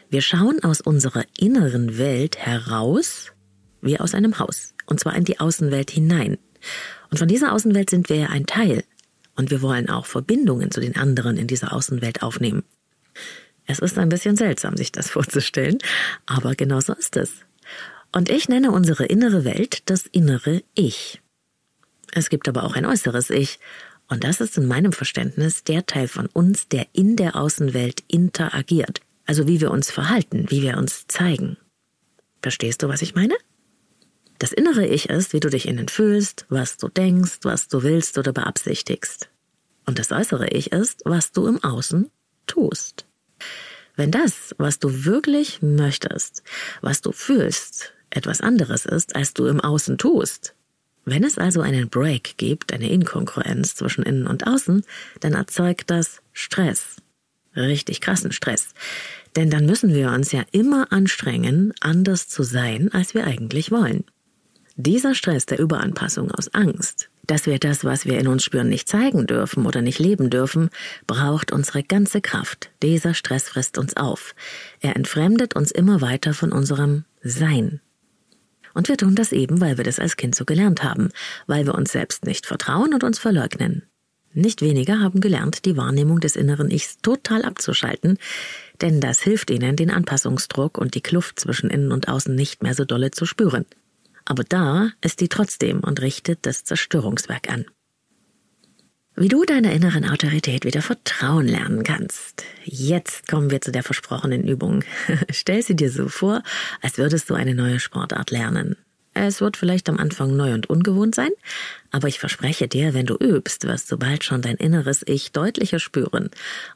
Wir 0.09 0.21
schauen 0.21 0.63
aus 0.63 0.81
unserer 0.81 1.23
inneren 1.37 1.97
Welt 1.97 2.37
heraus, 2.37 3.31
wie 3.81 3.99
aus 3.99 4.15
einem 4.15 4.39
Haus, 4.39 4.73
und 4.85 4.99
zwar 4.99 5.15
in 5.15 5.23
die 5.23 5.39
Außenwelt 5.39 5.91
hinein. 5.91 6.37
Und 7.11 7.17
von 7.17 7.27
dieser 7.27 7.53
Außenwelt 7.53 7.89
sind 7.89 8.09
wir 8.09 8.17
ja 8.17 8.27
ein 8.27 8.45
Teil. 8.45 8.83
Und 9.35 9.51
wir 9.51 9.61
wollen 9.61 9.89
auch 9.89 10.05
Verbindungen 10.05 10.71
zu 10.71 10.81
den 10.81 10.97
anderen 10.97 11.37
in 11.37 11.47
dieser 11.47 11.73
Außenwelt 11.73 12.23
aufnehmen. 12.23 12.63
Es 13.65 13.79
ist 13.79 13.97
ein 13.97 14.09
bisschen 14.09 14.35
seltsam, 14.35 14.75
sich 14.75 14.91
das 14.91 15.09
vorzustellen, 15.11 15.77
aber 16.25 16.55
genau 16.55 16.81
so 16.81 16.93
ist 16.93 17.15
es. 17.15 17.31
Und 18.11 18.29
ich 18.29 18.49
nenne 18.49 18.71
unsere 18.71 19.05
innere 19.05 19.45
Welt 19.45 19.83
das 19.85 20.07
innere 20.07 20.63
Ich. 20.73 21.21
Es 22.11 22.29
gibt 22.29 22.47
aber 22.47 22.63
auch 22.63 22.75
ein 22.75 22.87
äußeres 22.87 23.29
Ich, 23.29 23.59
und 24.09 24.23
das 24.23 24.41
ist 24.41 24.57
in 24.57 24.67
meinem 24.67 24.91
Verständnis 24.91 25.63
der 25.63 25.85
Teil 25.85 26.07
von 26.07 26.25
uns, 26.25 26.67
der 26.67 26.87
in 26.93 27.15
der 27.15 27.35
Außenwelt 27.35 28.03
interagiert. 28.07 29.01
Also 29.25 29.47
wie 29.47 29.61
wir 29.61 29.69
uns 29.69 29.91
verhalten, 29.91 30.45
wie 30.49 30.63
wir 30.63 30.77
uns 30.77 31.05
zeigen. 31.07 31.57
Verstehst 32.41 32.81
du, 32.81 32.87
was 32.87 33.03
ich 33.03 33.13
meine? 33.13 33.35
Das 34.39 34.51
innere 34.51 34.87
Ich 34.87 35.09
ist, 35.09 35.33
wie 35.33 35.39
du 35.39 35.49
dich 35.49 35.67
innen 35.67 35.89
fühlst, 35.89 36.45
was 36.49 36.77
du 36.77 36.87
denkst, 36.87 37.39
was 37.43 37.67
du 37.67 37.83
willst 37.83 38.17
oder 38.17 38.33
beabsichtigst. 38.33 39.29
Und 39.85 39.99
das 39.99 40.11
äußere 40.11 40.47
Ich 40.49 40.71
ist, 40.71 41.03
was 41.05 41.31
du 41.31 41.45
im 41.45 41.63
Außen 41.63 42.09
tust. 42.47 43.05
Wenn 43.95 44.11
das, 44.11 44.55
was 44.57 44.79
du 44.79 45.05
wirklich 45.05 45.61
möchtest, 45.61 46.41
was 46.81 47.01
du 47.01 47.11
fühlst, 47.11 47.93
etwas 48.09 48.41
anderes 48.41 48.85
ist, 48.85 49.15
als 49.15 49.33
du 49.33 49.45
im 49.45 49.59
Außen 49.59 49.97
tust, 49.97 50.55
wenn 51.05 51.23
es 51.23 51.37
also 51.37 51.61
einen 51.61 51.89
Break 51.89 52.37
gibt, 52.37 52.73
eine 52.73 52.89
Inkongruenz 52.89 53.75
zwischen 53.75 54.03
innen 54.03 54.27
und 54.27 54.47
außen, 54.47 54.83
dann 55.19 55.33
erzeugt 55.33 55.89
das 55.89 56.21
Stress. 56.33 56.97
Richtig 57.55 58.01
krassen 58.01 58.31
Stress. 58.31 58.73
Denn 59.35 59.49
dann 59.49 59.65
müssen 59.65 59.93
wir 59.93 60.11
uns 60.11 60.31
ja 60.31 60.43
immer 60.51 60.91
anstrengen, 60.91 61.73
anders 61.79 62.27
zu 62.27 62.43
sein, 62.43 62.91
als 62.93 63.13
wir 63.13 63.25
eigentlich 63.25 63.71
wollen. 63.71 64.03
Dieser 64.75 65.13
Stress 65.13 65.45
der 65.45 65.59
Überanpassung 65.59 66.31
aus 66.31 66.53
Angst, 66.53 67.09
dass 67.27 67.45
wir 67.45 67.59
das, 67.59 67.83
was 67.83 68.05
wir 68.05 68.17
in 68.17 68.27
uns 68.27 68.43
spüren, 68.43 68.69
nicht 68.69 68.87
zeigen 68.87 69.27
dürfen 69.27 69.65
oder 69.65 69.81
nicht 69.81 69.99
leben 69.99 70.29
dürfen, 70.29 70.69
braucht 71.05 71.51
unsere 71.51 71.83
ganze 71.83 72.21
Kraft. 72.21 72.71
Dieser 72.81 73.13
Stress 73.13 73.49
frisst 73.49 73.77
uns 73.77 73.97
auf. 73.97 74.33
Er 74.79 74.95
entfremdet 74.95 75.55
uns 75.55 75.71
immer 75.71 76.01
weiter 76.01 76.33
von 76.33 76.51
unserem 76.51 77.03
Sein. 77.21 77.81
Und 78.79 78.87
wir 78.87 78.95
tun 78.95 79.13
das 79.13 79.33
eben, 79.33 79.59
weil 79.59 79.75
wir 79.75 79.83
das 79.83 79.99
als 79.99 80.15
Kind 80.15 80.35
so 80.35 80.45
gelernt 80.45 80.85
haben, 80.85 81.09
weil 81.47 81.65
wir 81.65 81.75
uns 81.75 81.91
selbst 81.91 82.23
nicht 82.23 82.45
vertrauen 82.45 82.93
und 82.93 83.03
uns 83.03 83.19
verleugnen. 83.19 83.83
Nicht 84.31 84.61
weniger 84.61 85.01
haben 85.01 85.19
gelernt, 85.19 85.65
die 85.65 85.75
Wahrnehmung 85.75 86.21
des 86.21 86.37
inneren 86.37 86.71
Ichs 86.71 86.99
total 87.01 87.43
abzuschalten, 87.43 88.17
denn 88.79 89.01
das 89.01 89.19
hilft 89.19 89.49
ihnen, 89.49 89.75
den 89.75 89.91
Anpassungsdruck 89.91 90.77
und 90.77 90.95
die 90.95 91.01
Kluft 91.01 91.41
zwischen 91.41 91.69
innen 91.69 91.91
und 91.91 92.07
außen 92.07 92.33
nicht 92.33 92.63
mehr 92.63 92.73
so 92.73 92.85
dolle 92.85 93.11
zu 93.11 93.25
spüren. 93.25 93.65
Aber 94.23 94.45
da 94.45 94.91
ist 95.01 95.19
die 95.19 95.27
trotzdem 95.27 95.81
und 95.81 95.99
richtet 96.01 96.45
das 96.45 96.63
Zerstörungswerk 96.63 97.51
an. 97.51 97.65
Wie 99.21 99.27
du 99.27 99.43
deiner 99.43 99.73
inneren 99.73 100.09
Autorität 100.09 100.63
wieder 100.63 100.81
vertrauen 100.81 101.45
lernen 101.45 101.83
kannst. 101.83 102.45
Jetzt 102.63 103.27
kommen 103.27 103.51
wir 103.51 103.59
zu 103.59 103.69
der 103.69 103.83
versprochenen 103.83 104.47
Übung. 104.47 104.85
Stell 105.29 105.61
sie 105.61 105.75
dir 105.75 105.91
so 105.91 106.07
vor, 106.07 106.41
als 106.81 106.97
würdest 106.97 107.29
du 107.29 107.33
eine 107.33 107.53
neue 107.53 107.81
Sportart 107.81 108.31
lernen. 108.31 108.77
Es 109.13 109.41
wird 109.41 109.57
vielleicht 109.57 109.89
am 109.89 109.97
Anfang 109.97 110.37
neu 110.37 110.53
und 110.53 110.69
ungewohnt 110.69 111.15
sein, 111.15 111.31
aber 111.91 112.07
ich 112.07 112.17
verspreche 112.17 112.69
dir, 112.69 112.93
wenn 112.93 113.07
du 113.07 113.15
übst, 113.15 113.67
wirst 113.67 113.91
du 113.91 113.97
bald 113.97 114.23
schon 114.23 114.41
dein 114.41 114.55
inneres 114.55 115.03
Ich 115.05 115.33
deutlicher 115.33 115.79
spüren 115.79 116.29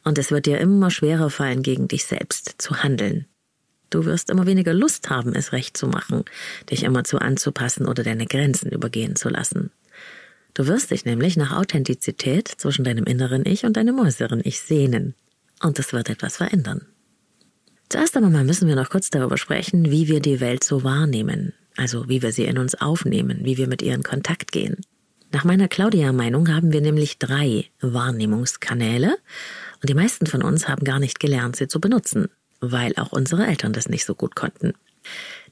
und 0.03 0.17
es 0.17 0.29
wird 0.29 0.45
dir 0.45 0.57
immer 0.57 0.91
schwerer 0.91 1.29
fallen, 1.29 1.63
gegen 1.63 1.87
dich 1.87 2.03
selbst 2.03 2.55
zu 2.57 2.83
handeln. 2.83 3.25
Du 3.89 4.03
wirst 4.03 4.29
immer 4.29 4.45
weniger 4.45 4.73
Lust 4.73 5.09
haben, 5.09 5.33
es 5.33 5.53
recht 5.53 5.77
zu 5.77 5.87
machen, 5.87 6.25
dich 6.69 6.83
immer 6.83 7.05
zu 7.05 7.19
anzupassen 7.19 7.85
oder 7.85 8.03
deine 8.03 8.25
Grenzen 8.25 8.69
übergehen 8.69 9.15
zu 9.15 9.29
lassen. 9.29 9.71
Du 10.53 10.67
wirst 10.67 10.91
dich 10.91 11.05
nämlich 11.05 11.35
nach 11.35 11.51
Authentizität 11.51 12.47
zwischen 12.47 12.83
deinem 12.83 13.05
inneren 13.05 13.45
Ich 13.45 13.65
und 13.65 13.75
deinem 13.75 13.99
äußeren 13.99 14.41
Ich 14.43 14.59
sehnen. 14.59 15.15
Und 15.61 15.79
das 15.79 15.93
wird 15.93 16.09
etwas 16.09 16.37
verändern. 16.37 16.85
Zuerst 17.89 18.15
einmal 18.17 18.43
müssen 18.43 18.67
wir 18.67 18.75
noch 18.75 18.89
kurz 18.89 19.09
darüber 19.09 19.37
sprechen, 19.37 19.89
wie 19.91 20.07
wir 20.07 20.19
die 20.19 20.39
Welt 20.39 20.63
so 20.63 20.83
wahrnehmen. 20.83 21.53
Also 21.75 22.07
wie 22.07 22.21
wir 22.21 22.31
sie 22.31 22.45
in 22.45 22.57
uns 22.57 22.75
aufnehmen, 22.75 23.39
wie 23.43 23.57
wir 23.57 23.67
mit 23.67 23.81
ihr 23.81 23.95
in 23.95 24.03
Kontakt 24.03 24.51
gehen. 24.51 24.77
Nach 25.31 25.43
meiner 25.43 25.67
Claudia-Meinung 25.67 26.53
haben 26.53 26.71
wir 26.71 26.81
nämlich 26.81 27.17
drei 27.17 27.65
Wahrnehmungskanäle 27.81 29.17
und 29.81 29.89
die 29.89 29.95
meisten 29.95 30.27
von 30.27 30.43
uns 30.43 30.67
haben 30.67 30.83
gar 30.83 30.99
nicht 30.99 31.19
gelernt, 31.19 31.55
sie 31.55 31.67
zu 31.67 31.81
benutzen, 31.81 32.29
weil 32.59 32.93
auch 32.97 33.11
unsere 33.11 33.47
Eltern 33.47 33.73
das 33.73 33.89
nicht 33.89 34.05
so 34.05 34.13
gut 34.13 34.35
konnten. 34.35 34.73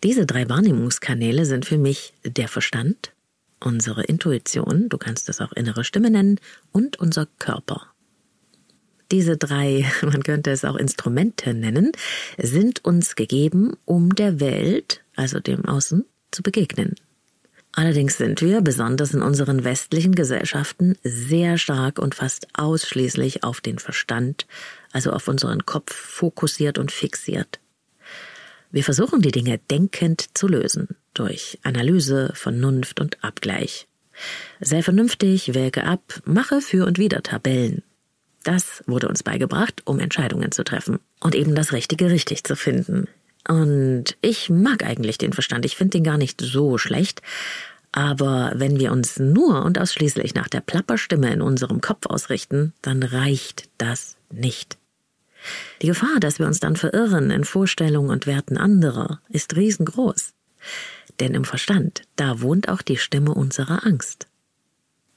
Diese 0.03 0.27
drei 0.27 0.47
Wahrnehmungskanäle 0.47 1.45
sind 1.45 1.65
für 1.65 1.79
mich 1.79 2.13
der 2.23 2.47
Verstand, 2.47 3.11
unsere 3.61 4.03
Intuition, 4.03 4.89
du 4.89 4.97
kannst 4.97 5.29
es 5.29 5.39
auch 5.41 5.51
innere 5.53 5.83
Stimme 5.83 6.09
nennen, 6.09 6.39
und 6.71 6.99
unser 6.99 7.27
Körper. 7.39 7.87
Diese 9.11 9.37
drei, 9.37 9.89
man 10.01 10.23
könnte 10.23 10.51
es 10.51 10.65
auch 10.65 10.75
Instrumente 10.75 11.53
nennen, 11.53 11.91
sind 12.37 12.83
uns 12.83 13.15
gegeben, 13.15 13.73
um 13.85 14.15
der 14.15 14.39
Welt, 14.39 15.03
also 15.15 15.39
dem 15.39 15.65
Außen, 15.65 16.05
zu 16.31 16.43
begegnen. 16.43 16.95
Allerdings 17.73 18.17
sind 18.17 18.41
wir, 18.41 18.61
besonders 18.61 19.13
in 19.13 19.21
unseren 19.21 19.63
westlichen 19.63 20.13
Gesellschaften, 20.13 20.97
sehr 21.03 21.57
stark 21.57 21.99
und 21.99 22.15
fast 22.15 22.47
ausschließlich 22.53 23.45
auf 23.45 23.61
den 23.61 23.79
Verstand, 23.79 24.45
also 24.91 25.11
auf 25.11 25.27
unseren 25.29 25.65
Kopf 25.65 25.93
fokussiert 25.93 26.77
und 26.77 26.91
fixiert. 26.91 27.59
Wir 28.71 28.83
versuchen 28.83 29.21
die 29.21 29.31
Dinge 29.31 29.57
denkend 29.57 30.37
zu 30.37 30.47
lösen, 30.47 30.97
durch 31.21 31.59
Analyse, 31.61 32.31
Vernunft 32.33 32.99
und 32.99 33.23
Abgleich. 33.23 33.87
Sei 34.59 34.81
vernünftig, 34.81 35.53
wäge 35.53 35.83
ab, 35.83 36.01
mache 36.25 36.61
für 36.61 36.87
und 36.87 36.97
wieder 36.97 37.21
Tabellen. 37.21 37.83
Das 38.43 38.83
wurde 38.87 39.07
uns 39.07 39.21
beigebracht, 39.21 39.83
um 39.85 39.99
Entscheidungen 39.99 40.51
zu 40.51 40.63
treffen 40.63 40.99
und 41.19 41.35
eben 41.35 41.53
das 41.53 41.73
Richtige 41.73 42.09
richtig 42.09 42.43
zu 42.43 42.55
finden. 42.55 43.07
Und 43.47 44.17
ich 44.21 44.49
mag 44.49 44.83
eigentlich 44.83 45.19
den 45.19 45.31
Verstand, 45.33 45.63
ich 45.63 45.75
finde 45.75 45.97
den 45.97 46.03
gar 46.03 46.17
nicht 46.17 46.41
so 46.41 46.79
schlecht, 46.79 47.21
aber 47.91 48.53
wenn 48.55 48.79
wir 48.79 48.91
uns 48.91 49.19
nur 49.19 49.63
und 49.63 49.77
ausschließlich 49.77 50.33
nach 50.33 50.47
der 50.47 50.61
Plapperstimme 50.61 51.31
in 51.31 51.43
unserem 51.43 51.81
Kopf 51.81 52.07
ausrichten, 52.07 52.73
dann 52.81 53.03
reicht 53.03 53.69
das 53.77 54.17
nicht. 54.31 54.79
Die 55.83 55.87
Gefahr, 55.87 56.19
dass 56.19 56.39
wir 56.39 56.47
uns 56.47 56.59
dann 56.59 56.75
verirren 56.75 57.29
in 57.29 57.43
Vorstellungen 57.43 58.09
und 58.09 58.25
Werten 58.25 58.57
anderer, 58.57 59.19
ist 59.29 59.55
riesengroß. 59.55 60.33
Denn 61.19 61.33
im 61.33 61.45
Verstand, 61.45 62.03
da 62.15 62.41
wohnt 62.41 62.69
auch 62.69 62.81
die 62.81 62.97
Stimme 62.97 63.33
unserer 63.33 63.85
Angst. 63.85 64.27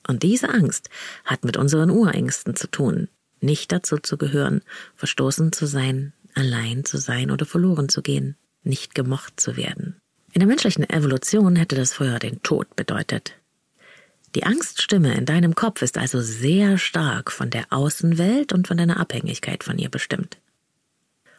Und 0.06 0.22
diese 0.22 0.50
Angst 0.50 0.90
hat 1.24 1.44
mit 1.44 1.56
unseren 1.56 1.90
Urängsten 1.90 2.56
zu 2.56 2.70
tun, 2.70 3.08
nicht 3.40 3.72
dazu 3.72 3.98
zu 3.98 4.18
gehören, 4.18 4.62
verstoßen 4.96 5.52
zu 5.52 5.66
sein, 5.66 6.12
allein 6.34 6.84
zu 6.84 6.98
sein 6.98 7.30
oder 7.30 7.46
verloren 7.46 7.88
zu 7.88 8.02
gehen, 8.02 8.36
nicht 8.62 8.94
gemocht 8.94 9.40
zu 9.40 9.56
werden. 9.56 9.96
In 10.32 10.40
der 10.40 10.48
menschlichen 10.48 10.88
Evolution 10.88 11.56
hätte 11.56 11.76
das 11.76 11.92
früher 11.92 12.18
den 12.18 12.42
Tod 12.42 12.74
bedeutet. 12.76 13.36
Die 14.34 14.42
Angststimme 14.42 15.14
in 15.14 15.26
deinem 15.26 15.54
Kopf 15.54 15.80
ist 15.80 15.96
also 15.96 16.20
sehr 16.20 16.76
stark 16.76 17.30
von 17.30 17.50
der 17.50 17.66
Außenwelt 17.70 18.52
und 18.52 18.66
von 18.66 18.76
deiner 18.76 18.98
Abhängigkeit 18.98 19.62
von 19.62 19.78
ihr 19.78 19.90
bestimmt. 19.90 20.38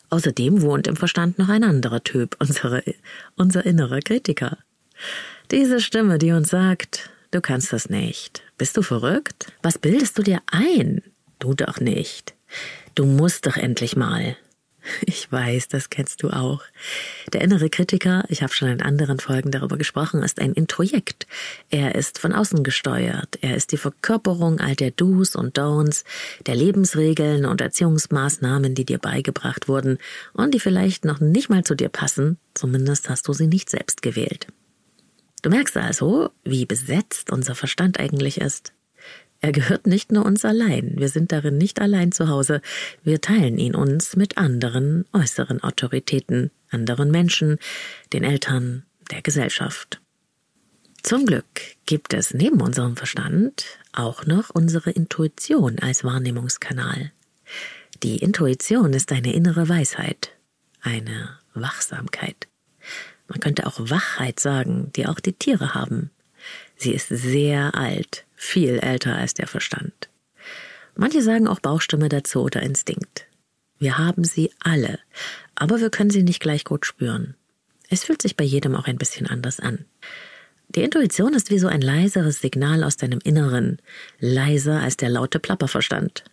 Außerdem 0.10 0.62
wohnt 0.62 0.88
im 0.88 0.96
Verstand 0.96 1.40
noch 1.40 1.50
ein 1.50 1.64
anderer 1.64 2.04
Typ, 2.04 2.36
unsere, 2.40 2.84
unser 3.36 3.66
innerer 3.66 4.00
Kritiker. 4.00 4.58
Diese 5.52 5.80
Stimme, 5.80 6.18
die 6.18 6.32
uns 6.32 6.50
sagt, 6.50 7.10
du 7.32 7.42
kannst 7.42 7.74
das 7.74 7.90
nicht. 7.90 8.44
Bist 8.58 8.78
du 8.78 8.82
verrückt? 8.82 9.52
Was 9.62 9.78
bildest 9.78 10.18
du 10.18 10.24
dir 10.24 10.42
ein? 10.48 11.02
Du 11.40 11.54
doch 11.54 11.80
nicht. 11.80 12.34
Du 12.96 13.06
musst 13.06 13.46
doch 13.46 13.58
endlich 13.58 13.96
mal. 13.96 14.38
Ich 15.06 15.32
weiß, 15.32 15.68
das 15.68 15.90
kennst 15.90 16.24
du 16.24 16.30
auch. 16.30 16.62
Der 17.34 17.42
innere 17.42 17.70
Kritiker, 17.70 18.24
ich 18.30 18.44
habe 18.44 18.54
schon 18.54 18.70
in 18.70 18.82
anderen 18.82 19.20
Folgen 19.20 19.52
darüber 19.52 19.78
gesprochen, 19.78 20.24
ist 20.24 20.40
ein 20.40 20.54
Introjekt. 20.54 21.28
Er 21.70 21.96
ist 21.96 22.20
von 22.20 22.34
außen 22.34 22.64
gesteuert. 22.64 23.38
Er 23.42 23.56
ist 23.56 23.72
die 23.72 23.78
Verkörperung 23.78 24.60
all 24.60 24.76
der 24.76 24.92
Do's 24.92 25.36
und 25.36 25.58
Don'ts, 25.58 26.04
der 26.46 26.56
Lebensregeln 26.56 27.46
und 27.46 27.62
Erziehungsmaßnahmen, 27.62 28.76
die 28.76 28.86
dir 28.86 29.00
beigebracht 29.00 29.68
wurden 29.68 29.98
und 30.34 30.54
die 30.54 30.60
vielleicht 30.60 31.06
noch 31.06 31.20
nicht 31.20 31.50
mal 31.50 31.64
zu 31.64 31.76
dir 31.76 31.90
passen, 31.90 32.38
zumindest 32.54 33.10
hast 33.10 33.28
du 33.28 33.34
sie 33.34 33.48
nicht 33.48 33.70
selbst 33.70 34.02
gewählt. 34.02 34.48
Du 35.42 35.50
merkst 35.50 35.78
also, 35.78 36.32
wie 36.44 36.66
besetzt 36.66 37.32
unser 37.32 37.54
Verstand 37.54 38.00
eigentlich 38.00 38.42
ist. 38.42 38.74
Er 39.46 39.52
gehört 39.52 39.86
nicht 39.86 40.12
nur 40.12 40.26
uns 40.26 40.44
allein, 40.44 40.96
wir 40.98 41.08
sind 41.08 41.32
darin 41.32 41.60
nicht 41.60 41.80
allein 41.80 42.12
zu 42.12 42.30
Hause, 42.30 42.62
wir 43.04 43.22
teilen 43.22 43.60
ihn 43.60 43.76
uns 43.76 44.16
mit 44.16 44.40
anderen 44.40 45.06
äußeren 45.14 45.62
Autoritäten, 45.62 46.50
anderen 46.72 47.12
Menschen, 47.12 47.60
den 48.12 48.24
Eltern, 48.24 48.88
der 49.12 49.22
Gesellschaft. 49.22 50.02
Zum 51.04 51.28
Glück 51.28 51.46
gibt 51.86 52.16
es 52.16 52.34
neben 52.34 52.60
unserem 52.60 52.98
Verstand 52.98 53.66
auch 53.94 54.26
noch 54.26 54.50
unsere 54.50 54.90
Intuition 54.90 55.78
als 55.78 56.04
Wahrnehmungskanal. 56.04 57.12
Die 58.02 58.18
Intuition 58.18 58.94
ist 58.94 59.12
eine 59.12 59.32
innere 59.32 59.70
Weisheit, 59.70 60.32
eine 60.82 61.38
Wachsamkeit. 61.54 62.48
Man 63.28 63.42
könnte 63.42 63.68
auch 63.68 63.80
Wachheit 63.80 64.40
sagen, 64.40 64.92
die 64.96 65.06
auch 65.06 65.20
die 65.20 65.34
Tiere 65.34 65.76
haben. 65.76 66.10
Sie 66.78 66.94
ist 66.94 67.10
sehr 67.10 67.76
alt, 67.76 68.25
viel 68.46 68.80
älter 68.80 69.16
als 69.16 69.34
der 69.34 69.48
Verstand. 69.48 70.10
Manche 70.96 71.22
sagen 71.22 71.48
auch 71.48 71.60
Bauchstimme 71.60 72.10
dazu 72.10 72.42
oder 72.42 72.62
Instinkt. 72.62 73.28
Wir 73.78 73.98
haben 73.98 74.24
sie 74.24 74.52
alle, 74.60 75.00
aber 75.56 75.82
wir 75.82 75.90
können 75.90 76.10
sie 76.10 76.24
nicht 76.24 76.40
gleich 76.40 76.64
gut 76.64 76.86
spüren. 76.86 77.36
Es 77.90 78.04
fühlt 78.04 78.22
sich 78.22 78.38
bei 78.38 78.44
jedem 78.44 78.76
auch 78.76 78.88
ein 78.88 78.98
bisschen 78.98 79.28
anders 79.28 79.60
an. 79.60 79.86
Die 80.70 80.82
Intuition 80.82 81.34
ist 81.34 81.52
wie 81.52 81.60
so 81.60 81.68
ein 81.68 81.82
leiseres 81.82 82.42
Signal 82.42 82.84
aus 82.84 82.98
deinem 82.98 83.20
Inneren, 83.24 83.80
leiser 84.20 84.80
als 84.82 84.98
der 84.98 85.10
laute 85.10 85.40
Plapperverstand. 85.40 86.24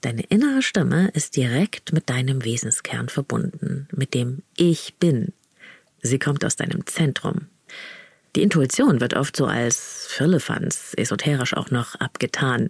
Deine 0.00 0.22
innere 0.22 0.62
Stimme 0.62 1.08
ist 1.14 1.36
direkt 1.36 1.92
mit 1.92 2.10
deinem 2.10 2.44
Wesenskern 2.44 3.08
verbunden, 3.08 3.88
mit 3.92 4.14
dem 4.14 4.42
Ich 4.56 4.94
bin. 4.98 5.32
Sie 6.02 6.18
kommt 6.18 6.44
aus 6.44 6.56
deinem 6.56 6.86
Zentrum, 6.86 7.46
die 8.36 8.42
Intuition 8.42 9.00
wird 9.00 9.14
oft 9.14 9.34
so 9.34 9.46
als 9.46 10.06
Firlefanz, 10.10 10.92
esoterisch 10.96 11.56
auch 11.56 11.70
noch 11.70 11.94
abgetan, 11.94 12.68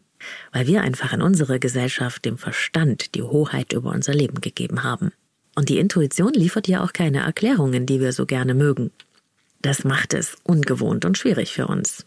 weil 0.53 0.69
wir 0.69 0.83
einfach 0.83 1.13
in 1.13 1.23
unserer 1.23 1.59
Gesellschaft 1.59 2.25
dem 2.25 2.39
Verstand 2.39 3.17
die 3.17 3.23
Hoheit 3.23 3.73
über 3.73 3.91
unser 3.91 4.15
Leben 4.15 4.41
gegeben 4.41 4.85
haben. 4.85 5.13
Und 5.57 5.69
die 5.69 5.79
Intuition 5.79 6.33
liefert 6.33 6.69
ja 6.69 6.85
auch 6.85 6.93
keine 6.93 7.21
Erklärungen, 7.21 7.85
die 7.85 8.01
wir 8.01 8.13
so 8.13 8.27
gerne 8.27 8.55
mögen. 8.55 8.93
Das 9.61 9.83
macht 9.83 10.15
es 10.15 10.37
ungewohnt 10.45 11.05
und 11.05 11.19
schwierig 11.19 11.53
für 11.53 11.67
uns. 11.67 12.07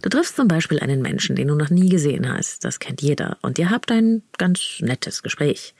Du 0.00 0.08
triffst 0.08 0.36
zum 0.36 0.46
Beispiel 0.46 0.78
einen 0.78 1.02
Menschen, 1.02 1.34
den 1.34 1.48
du 1.48 1.56
noch 1.56 1.70
nie 1.70 1.88
gesehen 1.88 2.32
hast, 2.32 2.64
das 2.64 2.78
kennt 2.78 3.02
jeder, 3.02 3.38
und 3.42 3.58
ihr 3.58 3.70
habt 3.70 3.90
ein 3.90 4.22
ganz 4.38 4.78
nettes 4.80 5.22
Gespräch. 5.22 5.74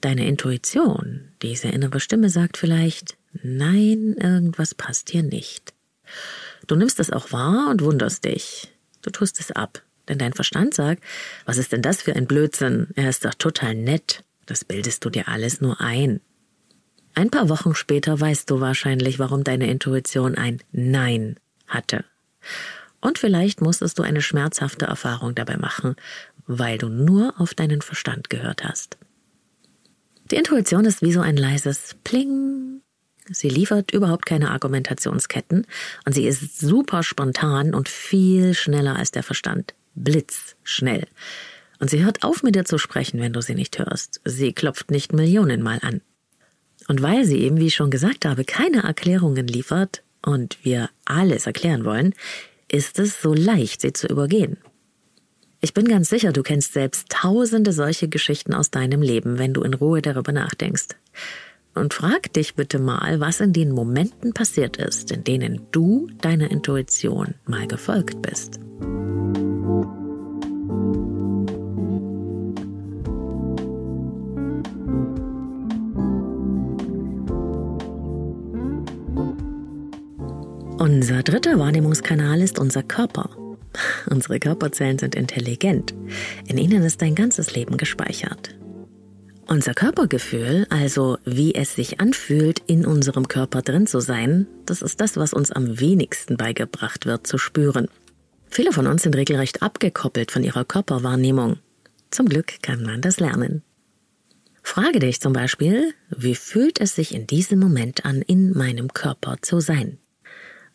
Deine 0.00 0.26
Intuition, 0.26 1.32
diese 1.42 1.68
innere 1.68 2.00
Stimme 2.00 2.30
sagt 2.30 2.56
vielleicht, 2.56 3.16
nein, 3.42 4.14
irgendwas 4.18 4.74
passt 4.74 5.10
hier 5.10 5.24
nicht. 5.24 5.75
Du 6.66 6.76
nimmst 6.76 7.00
es 7.00 7.10
auch 7.10 7.32
wahr 7.32 7.68
und 7.70 7.82
wunderst 7.82 8.24
dich. 8.24 8.72
Du 9.02 9.10
tust 9.10 9.40
es 9.40 9.52
ab. 9.52 9.82
Denn 10.08 10.18
dein 10.18 10.32
Verstand 10.32 10.74
sagt, 10.74 11.02
was 11.44 11.58
ist 11.58 11.72
denn 11.72 11.82
das 11.82 12.02
für 12.02 12.14
ein 12.14 12.26
Blödsinn? 12.26 12.88
Er 12.94 13.08
ist 13.08 13.24
doch 13.24 13.34
total 13.34 13.74
nett. 13.74 14.24
Das 14.46 14.64
bildest 14.64 15.04
du 15.04 15.10
dir 15.10 15.28
alles 15.28 15.60
nur 15.60 15.80
ein. 15.80 16.20
Ein 17.14 17.30
paar 17.30 17.48
Wochen 17.48 17.74
später 17.74 18.20
weißt 18.20 18.50
du 18.50 18.60
wahrscheinlich, 18.60 19.18
warum 19.18 19.42
deine 19.42 19.68
Intuition 19.70 20.36
ein 20.36 20.60
Nein 20.70 21.40
hatte. 21.66 22.04
Und 23.00 23.18
vielleicht 23.18 23.60
musstest 23.60 23.98
du 23.98 24.02
eine 24.02 24.22
schmerzhafte 24.22 24.86
Erfahrung 24.86 25.34
dabei 25.34 25.56
machen, 25.56 25.96
weil 26.46 26.78
du 26.78 26.88
nur 26.88 27.34
auf 27.38 27.54
deinen 27.54 27.82
Verstand 27.82 28.30
gehört 28.30 28.64
hast. 28.64 28.98
Die 30.30 30.36
Intuition 30.36 30.84
ist 30.84 31.02
wie 31.02 31.12
so 31.12 31.20
ein 31.20 31.36
leises 31.36 31.96
Pling, 32.04 32.82
Sie 33.30 33.48
liefert 33.48 33.90
überhaupt 33.90 34.26
keine 34.26 34.50
Argumentationsketten 34.50 35.66
und 36.04 36.12
sie 36.12 36.26
ist 36.26 36.60
super 36.60 37.02
spontan 37.02 37.74
und 37.74 37.88
viel 37.88 38.54
schneller 38.54 38.96
als 38.96 39.10
der 39.10 39.22
Verstand. 39.22 39.74
Blitzschnell. 39.94 41.06
Und 41.78 41.90
sie 41.90 42.04
hört 42.04 42.22
auf, 42.22 42.42
mit 42.42 42.54
dir 42.54 42.64
zu 42.64 42.78
sprechen, 42.78 43.20
wenn 43.20 43.32
du 43.32 43.40
sie 43.42 43.54
nicht 43.54 43.78
hörst. 43.78 44.20
Sie 44.24 44.52
klopft 44.52 44.90
nicht 44.90 45.12
Millionenmal 45.12 45.78
an. 45.82 46.00
Und 46.88 47.02
weil 47.02 47.24
sie 47.24 47.40
eben, 47.40 47.58
wie 47.58 47.66
ich 47.66 47.74
schon 47.74 47.90
gesagt 47.90 48.24
habe, 48.24 48.44
keine 48.44 48.84
Erklärungen 48.84 49.48
liefert 49.48 50.02
und 50.22 50.58
wir 50.62 50.88
alles 51.04 51.46
erklären 51.46 51.84
wollen, 51.84 52.14
ist 52.68 52.98
es 52.98 53.20
so 53.20 53.34
leicht, 53.34 53.80
sie 53.80 53.92
zu 53.92 54.06
übergehen. 54.06 54.58
Ich 55.60 55.74
bin 55.74 55.88
ganz 55.88 56.08
sicher, 56.08 56.32
du 56.32 56.42
kennst 56.42 56.74
selbst 56.74 57.08
tausende 57.08 57.72
solche 57.72 58.08
Geschichten 58.08 58.54
aus 58.54 58.70
deinem 58.70 59.02
Leben, 59.02 59.38
wenn 59.38 59.52
du 59.52 59.62
in 59.62 59.74
Ruhe 59.74 60.00
darüber 60.00 60.32
nachdenkst 60.32 60.88
und 61.76 61.94
frag 61.94 62.32
dich 62.32 62.54
bitte 62.54 62.78
mal, 62.78 63.20
was 63.20 63.40
in 63.40 63.52
den 63.52 63.70
Momenten 63.70 64.32
passiert 64.32 64.76
ist, 64.76 65.12
in 65.12 65.24
denen 65.24 65.66
du 65.70 66.08
deiner 66.20 66.50
Intuition 66.50 67.34
mal 67.46 67.66
gefolgt 67.66 68.22
bist. 68.22 68.60
Unser 80.78 81.22
dritter 81.22 81.58
Wahrnehmungskanal 81.58 82.40
ist 82.40 82.58
unser 82.58 82.82
Körper. 82.82 83.30
Unsere 84.08 84.38
Körperzellen 84.38 84.98
sind 84.98 85.14
intelligent. 85.14 85.94
In 86.46 86.58
ihnen 86.58 86.82
ist 86.82 87.02
dein 87.02 87.14
ganzes 87.14 87.54
Leben 87.54 87.76
gespeichert. 87.76 88.54
Unser 89.48 89.74
Körpergefühl, 89.74 90.66
also 90.70 91.18
wie 91.24 91.54
es 91.54 91.76
sich 91.76 92.00
anfühlt, 92.00 92.58
in 92.66 92.84
unserem 92.84 93.28
Körper 93.28 93.62
drin 93.62 93.86
zu 93.86 94.00
sein, 94.00 94.48
das 94.66 94.82
ist 94.82 95.00
das, 95.00 95.16
was 95.16 95.32
uns 95.32 95.52
am 95.52 95.78
wenigsten 95.78 96.36
beigebracht 96.36 97.06
wird 97.06 97.28
zu 97.28 97.38
spüren. 97.38 97.86
Viele 98.50 98.72
von 98.72 98.88
uns 98.88 99.04
sind 99.04 99.14
regelrecht 99.14 99.62
abgekoppelt 99.62 100.32
von 100.32 100.42
ihrer 100.42 100.64
Körperwahrnehmung. 100.64 101.60
Zum 102.10 102.28
Glück 102.28 102.60
kann 102.60 102.82
man 102.82 103.00
das 103.00 103.20
lernen. 103.20 103.62
Frage 104.64 104.98
dich 104.98 105.20
zum 105.20 105.32
Beispiel, 105.32 105.94
wie 106.10 106.34
fühlt 106.34 106.80
es 106.80 106.96
sich 106.96 107.14
in 107.14 107.28
diesem 107.28 107.60
Moment 107.60 108.04
an, 108.04 108.22
in 108.22 108.50
meinem 108.50 108.92
Körper 108.92 109.36
zu 109.42 109.60
sein? 109.60 109.98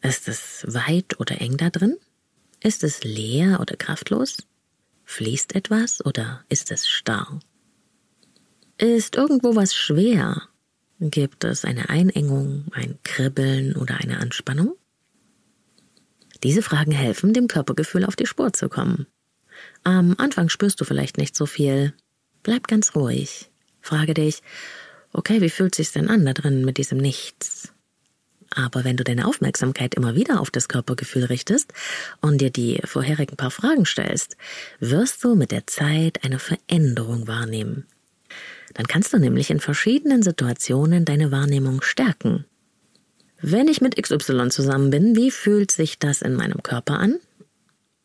Ist 0.01 0.29
es 0.29 0.65
weit 0.65 1.19
oder 1.19 1.41
eng 1.41 1.57
da 1.57 1.69
drin? 1.69 1.97
Ist 2.63 2.85
es 2.85 3.03
leer 3.03 3.59
oder 3.59 3.75
kraftlos? 3.75 4.37
Fließt 5.03 5.55
etwas 5.55 6.05
oder 6.05 6.45
ist 6.47 6.71
es 6.71 6.87
starr? 6.87 7.41
Ist 8.81 9.15
irgendwo 9.15 9.55
was 9.55 9.75
schwer? 9.75 10.41
Gibt 10.99 11.43
es 11.43 11.65
eine 11.65 11.89
Einengung, 11.89 12.65
ein 12.71 12.97
Kribbeln 13.03 13.75
oder 13.75 13.97
eine 13.97 14.17
Anspannung? 14.17 14.75
Diese 16.41 16.63
Fragen 16.63 16.91
helfen, 16.91 17.31
dem 17.31 17.47
Körpergefühl 17.47 18.03
auf 18.05 18.15
die 18.15 18.25
Spur 18.25 18.53
zu 18.53 18.69
kommen. 18.69 19.05
Am 19.83 20.15
Anfang 20.17 20.49
spürst 20.49 20.81
du 20.81 20.85
vielleicht 20.85 21.19
nicht 21.19 21.35
so 21.35 21.45
viel. 21.45 21.93
Bleib 22.41 22.67
ganz 22.67 22.95
ruhig. 22.95 23.51
Frage 23.81 24.15
dich, 24.15 24.41
okay, 25.13 25.41
wie 25.41 25.51
fühlt 25.51 25.75
sich's 25.75 25.91
denn 25.91 26.09
an 26.09 26.25
da 26.25 26.33
drin 26.33 26.65
mit 26.65 26.79
diesem 26.79 26.97
Nichts? 26.97 27.71
Aber 28.49 28.83
wenn 28.83 28.97
du 28.97 29.03
deine 29.03 29.27
Aufmerksamkeit 29.27 29.93
immer 29.93 30.15
wieder 30.15 30.41
auf 30.41 30.49
das 30.49 30.69
Körpergefühl 30.69 31.25
richtest 31.25 31.71
und 32.19 32.41
dir 32.41 32.49
die 32.49 32.81
vorherigen 32.83 33.37
paar 33.37 33.51
Fragen 33.51 33.85
stellst, 33.85 34.37
wirst 34.79 35.23
du 35.23 35.35
mit 35.35 35.51
der 35.51 35.67
Zeit 35.67 36.23
eine 36.23 36.39
Veränderung 36.39 37.27
wahrnehmen. 37.27 37.85
Dann 38.73 38.87
kannst 38.87 39.13
du 39.13 39.17
nämlich 39.17 39.49
in 39.49 39.59
verschiedenen 39.59 40.23
Situationen 40.23 41.05
deine 41.05 41.31
Wahrnehmung 41.31 41.81
stärken. 41.81 42.45
Wenn 43.41 43.67
ich 43.67 43.81
mit 43.81 44.01
XY 44.01 44.49
zusammen 44.49 44.91
bin, 44.91 45.15
wie 45.15 45.31
fühlt 45.31 45.71
sich 45.71 45.97
das 45.97 46.21
in 46.21 46.35
meinem 46.35 46.61
Körper 46.61 46.99
an? 46.99 47.17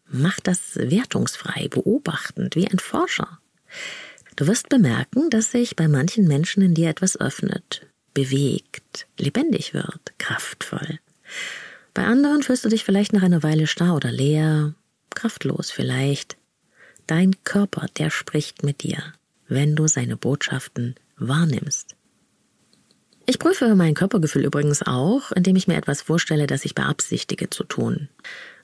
Mach 0.09 0.41
das 0.41 0.77
wertungsfrei, 0.77 1.69
beobachtend, 1.69 2.57
wie 2.57 2.69
ein 2.69 2.79
Forscher. 2.79 3.39
Du 4.37 4.47
wirst 4.47 4.69
bemerken, 4.69 5.31
dass 5.31 5.51
sich 5.51 5.77
bei 5.77 5.89
manchen 5.89 6.27
Menschen 6.27 6.63
in 6.63 6.75
dir 6.75 6.89
etwas 6.89 7.19
öffnet, 7.19 7.87
bewegt, 8.15 9.07
lebendig 9.19 9.75
wird, 9.75 10.19
kraftvoll. 10.19 11.01
Bei 11.93 12.05
anderen 12.05 12.43
fühlst 12.43 12.65
du 12.65 12.69
dich 12.69 12.85
vielleicht 12.85 13.13
nach 13.13 13.23
einer 13.23 13.43
Weile 13.43 13.67
starr 13.67 13.97
oder 13.97 14.13
leer, 14.13 14.75
kraftlos 15.15 15.71
vielleicht. 15.71 16.37
Dein 17.07 17.43
Körper, 17.45 17.87
der 17.97 18.11
spricht 18.11 18.63
mit 18.63 18.83
dir 18.83 19.03
wenn 19.49 19.77
du 19.77 19.87
seine 19.87 20.17
Botschaften 20.17 20.95
wahrnimmst. 21.17 21.97
Ich 23.29 23.41
prüfe 23.41 23.75
mein 23.75 23.95
Körpergefühl 23.95 24.45
übrigens 24.45 24.83
auch, 24.83 25.33
indem 25.33 25.57
ich 25.57 25.67
mir 25.67 25.77
etwas 25.77 26.03
vorstelle, 26.03 26.47
das 26.47 26.65
ich 26.65 26.77
beabsichtige 26.77 27.51
zu 27.51 27.65
tun. 27.65 28.09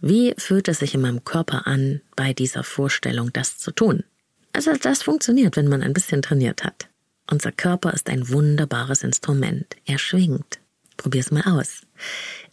Wie 0.01 0.35
fühlt 0.39 0.69
es 0.69 0.79
sich 0.79 0.95
in 0.95 1.01
meinem 1.01 1.25
Körper 1.25 1.67
an, 1.67 2.01
bei 2.15 2.33
dieser 2.33 2.63
Vorstellung 2.63 3.33
das 3.33 3.59
zu 3.59 3.73
tun? 3.73 4.05
Also 4.53 4.73
das 4.81 5.03
funktioniert, 5.03 5.57
wenn 5.57 5.67
man 5.67 5.83
ein 5.83 5.93
bisschen 5.93 6.23
trainiert 6.23 6.63
hat. 6.63 6.89
Unser 7.29 7.51
Körper 7.51 7.93
ist 7.93 8.09
ein 8.09 8.29
wunderbares 8.29 9.03
Instrument. 9.03 9.77
Er 9.85 9.99
schwingt. 9.99 10.62
Probier's 11.03 11.33
mal 11.33 11.43
aus. 11.43 11.81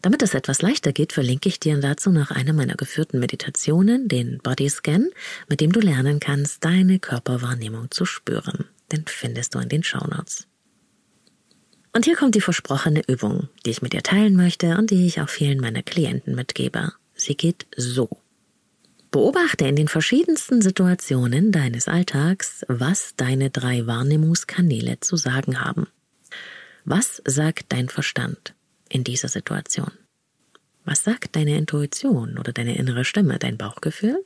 Damit 0.01 0.23
es 0.23 0.33
etwas 0.33 0.63
leichter 0.63 0.91
geht, 0.91 1.13
verlinke 1.13 1.47
ich 1.47 1.59
dir 1.59 1.77
dazu 1.79 2.09
nach 2.09 2.31
einer 2.31 2.51
meiner 2.51 2.73
geführten 2.73 3.19
Meditationen 3.19 4.07
den 4.07 4.39
Bodyscan, 4.39 5.09
mit 5.47 5.62
dem 5.62 5.71
du 5.71 5.79
lernen 5.79 6.19
kannst, 6.19 6.65
deine 6.65 6.97
Körperwahrnehmung 6.97 7.91
zu 7.91 8.05
spüren. 8.05 8.65
Den 8.91 9.05
findest 9.05 9.53
du 9.53 9.59
in 9.59 9.69
den 9.69 9.83
Shownotes. 9.83 10.47
Und 11.93 12.05
hier 12.05 12.15
kommt 12.15 12.33
die 12.33 12.41
versprochene 12.41 13.03
Übung, 13.07 13.49
die 13.67 13.69
ich 13.69 13.83
mit 13.83 13.93
dir 13.93 14.01
teilen 14.01 14.35
möchte 14.35 14.77
und 14.79 14.89
die 14.89 15.05
ich 15.05 15.21
auch 15.21 15.29
vielen 15.29 15.59
meiner 15.59 15.83
Klienten 15.83 16.33
mitgebe. 16.33 16.93
Sie 17.13 17.35
geht 17.35 17.67
so. 17.77 18.09
Beobachte 19.12 19.67
in 19.67 19.75
den 19.75 19.88
verschiedensten 19.88 20.63
Situationen 20.63 21.51
deines 21.51 21.88
Alltags, 21.88 22.65
was 22.67 23.13
deine 23.15 23.51
drei 23.51 23.85
Wahrnehmungskanäle 23.85 25.01
zu 25.01 25.17
sagen 25.17 25.62
haben. 25.62 25.88
Was 26.85 27.21
sagt 27.25 27.65
dein 27.69 27.89
Verstand? 27.89 28.53
in 28.89 29.03
dieser 29.03 29.29
Situation? 29.29 29.91
Was 30.83 31.03
sagt 31.03 31.35
deine 31.35 31.55
Intuition 31.57 32.37
oder 32.37 32.51
deine 32.51 32.75
innere 32.75 33.05
Stimme, 33.05 33.37
dein 33.37 33.57
Bauchgefühl? 33.57 34.25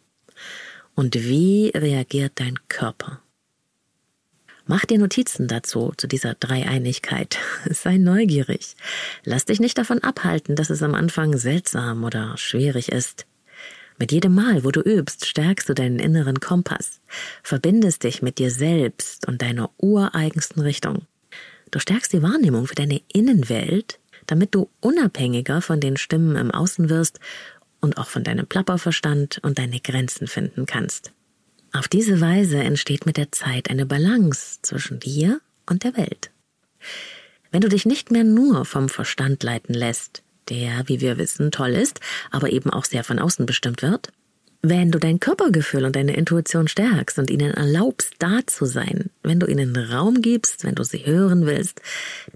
Und 0.95 1.15
wie 1.15 1.71
reagiert 1.75 2.33
dein 2.35 2.57
Körper? 2.69 3.21
Mach 4.65 4.85
dir 4.85 4.97
Notizen 4.97 5.49
dazu, 5.49 5.91
zu 5.97 6.07
dieser 6.07 6.35
Dreieinigkeit. 6.35 7.37
Sei 7.69 7.97
neugierig. 7.97 8.77
Lass 9.25 9.43
dich 9.43 9.59
nicht 9.59 9.77
davon 9.77 9.99
abhalten, 9.99 10.55
dass 10.55 10.69
es 10.69 10.81
am 10.81 10.95
Anfang 10.95 11.37
seltsam 11.37 12.05
oder 12.05 12.37
schwierig 12.37 12.89
ist. 12.89 13.25
Mit 13.99 14.13
jedem 14.13 14.33
Mal, 14.33 14.63
wo 14.63 14.71
du 14.71 14.79
übst, 14.79 15.25
stärkst 15.25 15.67
du 15.67 15.73
deinen 15.73 15.99
inneren 15.99 16.39
Kompass, 16.39 17.01
verbindest 17.43 18.03
dich 18.03 18.21
mit 18.21 18.39
dir 18.39 18.49
selbst 18.49 19.27
und 19.27 19.41
deiner 19.41 19.69
ureigensten 19.77 20.61
Richtung. 20.61 21.05
Du 21.73 21.79
stärkst 21.79 22.13
die 22.13 22.21
Wahrnehmung 22.21 22.67
für 22.67 22.75
deine 22.75 23.01
Innenwelt 23.11 23.99
damit 24.27 24.55
du 24.55 24.69
unabhängiger 24.79 25.61
von 25.61 25.79
den 25.79 25.97
Stimmen 25.97 26.35
im 26.35 26.51
Außen 26.51 26.89
wirst 26.89 27.19
und 27.79 27.97
auch 27.97 28.07
von 28.07 28.23
deinem 28.23 28.47
Plapperverstand 28.47 29.39
und 29.43 29.59
deine 29.59 29.79
Grenzen 29.79 30.27
finden 30.27 30.65
kannst. 30.65 31.11
Auf 31.73 31.87
diese 31.87 32.21
Weise 32.21 32.57
entsteht 32.57 33.05
mit 33.05 33.17
der 33.17 33.31
Zeit 33.31 33.69
eine 33.69 33.85
Balance 33.85 34.59
zwischen 34.61 34.99
dir 34.99 35.41
und 35.65 35.83
der 35.83 35.97
Welt. 35.97 36.31
Wenn 37.51 37.61
du 37.61 37.69
dich 37.69 37.85
nicht 37.85 38.11
mehr 38.11 38.23
nur 38.23 38.65
vom 38.65 38.89
Verstand 38.89 39.43
leiten 39.43 39.73
lässt, 39.73 40.23
der, 40.49 40.87
wie 40.87 41.01
wir 41.01 41.17
wissen, 41.17 41.51
toll 41.51 41.71
ist, 41.71 41.99
aber 42.31 42.51
eben 42.51 42.69
auch 42.69 42.85
sehr 42.85 43.03
von 43.03 43.19
außen 43.19 43.45
bestimmt 43.45 43.81
wird, 43.81 44.11
wenn 44.65 44.91
du 44.91 44.99
dein 44.99 45.19
Körpergefühl 45.19 45.83
und 45.83 45.97
deine 45.97 46.15
Intuition 46.15 46.69
stärkst 46.69 47.19
und 47.19 47.29
ihnen 47.29 47.53
erlaubst, 47.53 48.13
da 48.19 48.39
zu 48.47 48.63
sein, 48.63 49.09
wenn 49.21 49.39
du 49.39 49.45
ihnen 49.45 49.75
Raum 49.75 50.21
gibst, 50.21 50.63
wenn 50.63 50.75
du 50.75 50.83
sie 50.85 51.05
hören 51.05 51.45
willst, 51.45 51.81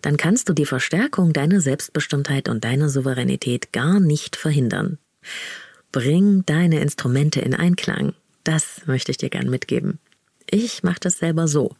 dann 0.02 0.18
kannst 0.18 0.50
du 0.50 0.54
die 0.54 0.66
Verstärkung 0.66 1.32
deiner 1.32 1.62
Selbstbestimmtheit 1.62 2.50
und 2.50 2.66
deiner 2.66 2.90
Souveränität 2.90 3.72
gar 3.72 4.02
nicht 4.02 4.36
verhindern. 4.36 4.98
Bring 5.94 6.46
deine 6.46 6.82
Instrumente 6.82 7.40
in 7.40 7.56
Einklang. 7.56 8.14
Das 8.44 8.82
möchte 8.86 9.12
ich 9.12 9.18
dir 9.18 9.30
gern 9.30 9.50
mitgeben. 9.50 10.00
Ich 10.50 10.84
mache 10.84 11.00
das 11.00 11.20
selber 11.20 11.48
so. 11.48 11.76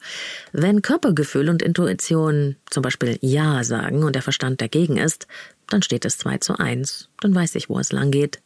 Wenn 0.54 0.82
Körpergefühl 0.82 1.50
und 1.50 1.62
Intuition 1.62 2.56
zum 2.70 2.84
Beispiel 2.84 3.18
Ja 3.20 3.66
sagen 3.66 4.04
und 4.04 4.16
der 4.16 4.22
Verstand 4.22 4.62
dagegen 4.62 4.96
ist, 4.96 5.28
dann 5.70 5.82
steht 5.82 6.06
es 6.06 6.18
2 6.20 6.38
zu 6.38 6.58
1. 6.58 7.10
Dann 7.20 7.36
weiß 7.36 7.56
ich, 7.56 7.68
wo 7.68 7.80
es 7.80 7.92
lang 7.92 8.12
geht. 8.12 8.40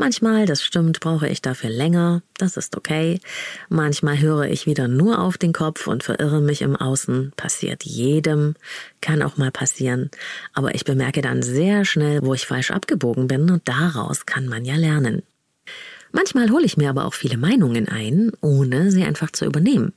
Manchmal, 0.00 0.46
das 0.46 0.62
stimmt, 0.62 0.98
brauche 1.00 1.28
ich 1.28 1.42
dafür 1.42 1.68
länger, 1.68 2.22
das 2.38 2.56
ist 2.56 2.74
okay. 2.74 3.20
Manchmal 3.68 4.18
höre 4.18 4.44
ich 4.44 4.64
wieder 4.64 4.88
nur 4.88 5.18
auf 5.18 5.36
den 5.36 5.52
Kopf 5.52 5.86
und 5.86 6.02
verirre 6.02 6.40
mich 6.40 6.62
im 6.62 6.74
Außen, 6.74 7.34
passiert 7.36 7.84
jedem, 7.84 8.54
kann 9.02 9.20
auch 9.20 9.36
mal 9.36 9.50
passieren. 9.50 10.10
Aber 10.54 10.74
ich 10.74 10.86
bemerke 10.86 11.20
dann 11.20 11.42
sehr 11.42 11.84
schnell, 11.84 12.22
wo 12.22 12.32
ich 12.32 12.46
falsch 12.46 12.70
abgebogen 12.70 13.28
bin 13.28 13.50
und 13.50 13.68
daraus 13.68 14.24
kann 14.24 14.48
man 14.48 14.64
ja 14.64 14.76
lernen. 14.76 15.22
Manchmal 16.12 16.48
hole 16.48 16.64
ich 16.64 16.78
mir 16.78 16.88
aber 16.88 17.04
auch 17.04 17.14
viele 17.14 17.36
Meinungen 17.36 17.86
ein, 17.86 18.32
ohne 18.40 18.90
sie 18.90 19.04
einfach 19.04 19.30
zu 19.32 19.44
übernehmen. 19.44 19.92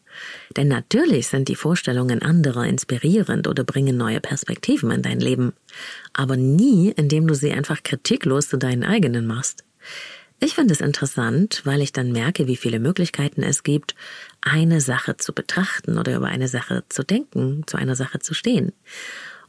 Denn 0.58 0.68
natürlich 0.68 1.28
sind 1.28 1.48
die 1.48 1.56
Vorstellungen 1.56 2.22
anderer 2.22 2.66
inspirierend 2.66 3.48
oder 3.48 3.64
bringen 3.64 3.96
neue 3.96 4.20
Perspektiven 4.20 4.92
in 4.92 5.02
dein 5.02 5.22
Leben. 5.22 5.54
Aber 6.12 6.36
nie, 6.36 6.90
indem 6.90 7.26
du 7.26 7.36
sie 7.36 7.54
einfach 7.54 7.84
kritiklos 7.84 8.50
zu 8.50 8.58
deinen 8.58 8.84
eigenen 8.84 9.26
machst. 9.26 9.64
Ich 10.40 10.56
finde 10.56 10.74
es 10.74 10.82
interessant, 10.82 11.62
weil 11.64 11.82
ich 11.82 11.94
dann 11.94 12.12
merke, 12.12 12.48
wie 12.48 12.58
viele 12.58 12.80
Möglichkeiten 12.80 13.44
es 13.44 13.64
gibt, 13.64 13.96
eine 14.42 14.82
Sache 14.82 15.16
zu 15.16 15.32
betrachten 15.32 15.98
oder 15.98 16.18
über 16.18 16.28
eine 16.28 16.50
Sache 16.50 16.84
zu 16.90 17.04
denken, 17.04 17.64
zu 17.66 17.78
einer 17.78 17.96
Sache 17.96 18.20
zu 18.20 18.34
stehen. 18.34 18.74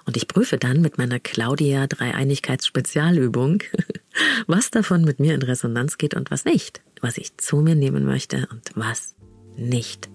Und 0.04 0.16
ich 0.16 0.28
prüfe 0.28 0.58
dann 0.58 0.82
mit 0.82 0.98
meiner 0.98 1.18
Claudia 1.18 1.86
Dreieinigkeits-Spezialübung, 1.86 3.62
was 4.46 4.70
davon 4.70 5.02
mit 5.04 5.18
mir 5.18 5.34
in 5.34 5.42
Resonanz 5.42 5.98
geht 5.98 6.14
und 6.14 6.30
was 6.30 6.44
nicht, 6.44 6.82
was 7.00 7.18
ich 7.18 7.36
zu 7.38 7.56
mir 7.56 7.74
nehmen 7.74 8.04
möchte 8.04 8.46
und 8.52 8.70
was 8.74 9.16
nicht, 9.56 10.08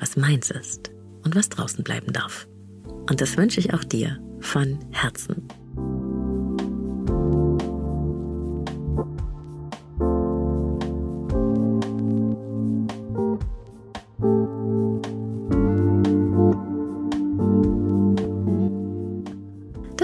was 0.00 0.16
meins 0.16 0.50
ist 0.50 0.90
und 1.22 1.36
was 1.36 1.48
draußen 1.48 1.84
bleiben 1.84 2.12
darf. 2.12 2.48
Und 3.08 3.20
das 3.20 3.36
wünsche 3.36 3.60
ich 3.60 3.74
auch 3.74 3.84
dir 3.84 4.18
von 4.40 4.78
Herzen. 4.90 5.46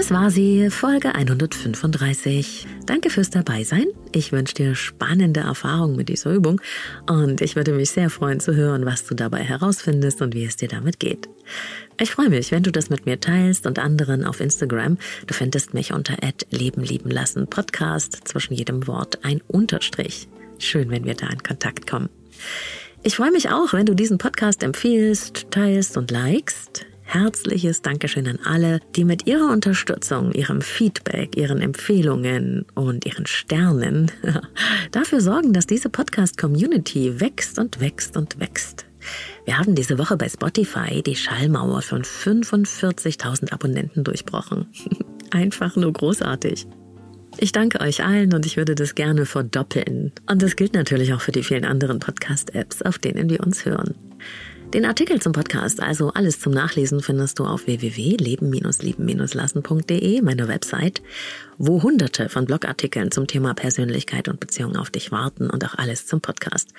War 0.09 0.31
sie, 0.31 0.69
Folge 0.69 1.13
135. 1.13 2.65
Danke 2.85 3.09
fürs 3.09 3.29
Dabeisein. 3.29 3.85
Ich 4.13 4.31
wünsche 4.31 4.55
dir 4.55 4.73
spannende 4.73 5.41
Erfahrungen 5.41 5.95
mit 5.95 6.09
dieser 6.09 6.33
Übung 6.33 6.59
und 7.07 7.41
ich 7.41 7.55
würde 7.55 7.73
mich 7.73 7.91
sehr 7.91 8.09
freuen 8.09 8.39
zu 8.39 8.55
hören, 8.55 8.85
was 8.85 9.05
du 9.05 9.13
dabei 9.13 9.43
herausfindest 9.43 10.21
und 10.21 10.33
wie 10.33 10.45
es 10.45 10.55
dir 10.55 10.69
damit 10.69 10.99
geht. 10.99 11.29
Ich 11.99 12.11
freue 12.11 12.29
mich, 12.29 12.51
wenn 12.51 12.63
du 12.63 12.71
das 12.71 12.89
mit 12.89 13.05
mir 13.05 13.19
teilst 13.19 13.67
und 13.67 13.77
anderen 13.77 14.25
auf 14.25 14.39
Instagram. 14.39 14.97
Du 15.27 15.33
findest 15.33 15.75
mich 15.75 15.93
unter 15.93 16.15
Leben 16.49 16.81
lieben 16.81 17.11
lassen 17.11 17.47
Podcast, 17.47 18.27
zwischen 18.27 18.55
jedem 18.55 18.87
Wort 18.87 19.23
ein 19.23 19.41
Unterstrich. 19.47 20.27
Schön, 20.57 20.89
wenn 20.89 21.05
wir 21.05 21.13
da 21.13 21.27
in 21.27 21.43
Kontakt 21.43 21.85
kommen. 21.85 22.09
Ich 23.03 23.17
freue 23.17 23.31
mich 23.31 23.49
auch, 23.49 23.73
wenn 23.73 23.85
du 23.85 23.93
diesen 23.93 24.17
Podcast 24.17 24.63
empfiehlst, 24.63 25.51
teilst 25.51 25.95
und 25.95 26.09
likest 26.09 26.87
herzliches 27.13 27.81
Dankeschön 27.81 28.27
an 28.27 28.39
alle, 28.45 28.79
die 28.95 29.03
mit 29.03 29.27
ihrer 29.27 29.51
Unterstützung, 29.51 30.31
ihrem 30.31 30.61
Feedback, 30.61 31.35
ihren 31.35 31.61
Empfehlungen 31.61 32.65
und 32.73 33.05
ihren 33.05 33.25
Sternen 33.25 34.11
dafür 34.91 35.19
sorgen, 35.19 35.51
dass 35.51 35.67
diese 35.67 35.89
Podcast-Community 35.89 37.19
wächst 37.19 37.59
und 37.59 37.81
wächst 37.81 38.15
und 38.15 38.39
wächst. 38.39 38.85
Wir 39.45 39.57
haben 39.57 39.75
diese 39.75 39.97
Woche 39.97 40.15
bei 40.15 40.29
Spotify 40.29 41.01
die 41.01 41.15
Schallmauer 41.15 41.81
von 41.81 42.03
45.000 42.03 43.51
Abonnenten 43.51 44.03
durchbrochen. 44.03 44.67
Einfach 45.31 45.75
nur 45.75 45.91
großartig. 45.91 46.67
Ich 47.37 47.51
danke 47.51 47.81
euch 47.81 48.03
allen 48.03 48.33
und 48.33 48.45
ich 48.45 48.57
würde 48.57 48.75
das 48.75 48.95
gerne 48.95 49.25
verdoppeln. 49.25 50.11
Und 50.29 50.41
das 50.41 50.55
gilt 50.55 50.73
natürlich 50.73 51.13
auch 51.13 51.21
für 51.21 51.31
die 51.31 51.43
vielen 51.43 51.65
anderen 51.65 51.99
Podcast-Apps, 51.99 52.81
auf 52.83 52.99
denen 52.99 53.29
wir 53.29 53.41
uns 53.41 53.65
hören. 53.65 53.95
Den 54.73 54.85
Artikel 54.85 55.21
zum 55.21 55.33
Podcast, 55.33 55.81
also 55.81 56.13
alles 56.13 56.39
zum 56.39 56.53
Nachlesen, 56.53 57.01
findest 57.01 57.39
du 57.39 57.43
auf 57.43 57.67
www.leben-lieben-lassen.de, 57.67 60.21
meine 60.21 60.47
Website, 60.47 61.01
wo 61.57 61.83
hunderte 61.83 62.29
von 62.29 62.45
Blogartikeln 62.45 63.11
zum 63.11 63.27
Thema 63.27 63.53
Persönlichkeit 63.53 64.29
und 64.29 64.39
Beziehung 64.39 64.77
auf 64.77 64.89
dich 64.89 65.11
warten 65.11 65.49
und 65.49 65.65
auch 65.65 65.75
alles 65.75 66.07
zum 66.07 66.21
Podcast. 66.21 66.69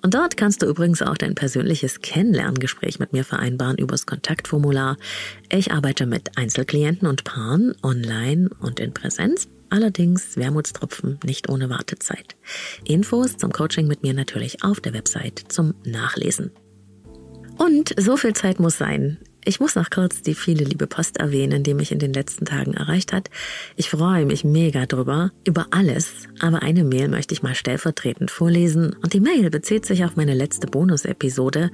Und 0.00 0.14
dort 0.14 0.36
kannst 0.36 0.62
du 0.62 0.66
übrigens 0.66 1.02
auch 1.02 1.16
dein 1.16 1.34
persönliches 1.34 2.02
Kennenlerngespräch 2.02 3.00
mit 3.00 3.12
mir 3.12 3.24
vereinbaren 3.24 3.78
übers 3.78 4.06
Kontaktformular. 4.06 4.96
Ich 5.50 5.72
arbeite 5.72 6.06
mit 6.06 6.38
Einzelklienten 6.38 7.08
und 7.08 7.24
Paaren 7.24 7.74
online 7.82 8.50
und 8.60 8.78
in 8.78 8.94
Präsenz. 8.94 9.48
Allerdings 9.70 10.36
Wermutstropfen 10.36 11.18
nicht 11.24 11.48
ohne 11.48 11.68
Wartezeit. 11.68 12.36
Infos 12.84 13.38
zum 13.38 13.50
Coaching 13.50 13.88
mit 13.88 14.04
mir 14.04 14.14
natürlich 14.14 14.62
auf 14.62 14.78
der 14.78 14.94
Website 14.94 15.46
zum 15.48 15.74
Nachlesen. 15.84 16.52
Und 17.60 17.94
so 17.98 18.16
viel 18.16 18.32
Zeit 18.32 18.58
muss 18.58 18.78
sein. 18.78 19.18
Ich 19.44 19.60
muss 19.60 19.74
noch 19.74 19.90
kurz 19.90 20.22
die 20.22 20.34
viele 20.34 20.64
liebe 20.64 20.86
Post 20.86 21.18
erwähnen, 21.18 21.62
die 21.62 21.74
mich 21.74 21.92
in 21.92 21.98
den 21.98 22.14
letzten 22.14 22.46
Tagen 22.46 22.72
erreicht 22.72 23.12
hat. 23.12 23.28
Ich 23.76 23.90
freue 23.90 24.24
mich 24.24 24.44
mega 24.44 24.86
drüber, 24.86 25.30
über 25.46 25.66
alles, 25.70 26.26
aber 26.38 26.62
eine 26.62 26.84
Mail 26.84 27.08
möchte 27.08 27.34
ich 27.34 27.42
mal 27.42 27.54
stellvertretend 27.54 28.30
vorlesen 28.30 28.96
und 29.02 29.12
die 29.12 29.20
Mail 29.20 29.50
bezieht 29.50 29.84
sich 29.84 30.06
auf 30.06 30.16
meine 30.16 30.32
letzte 30.32 30.68
Bonus-Episode, 30.68 31.70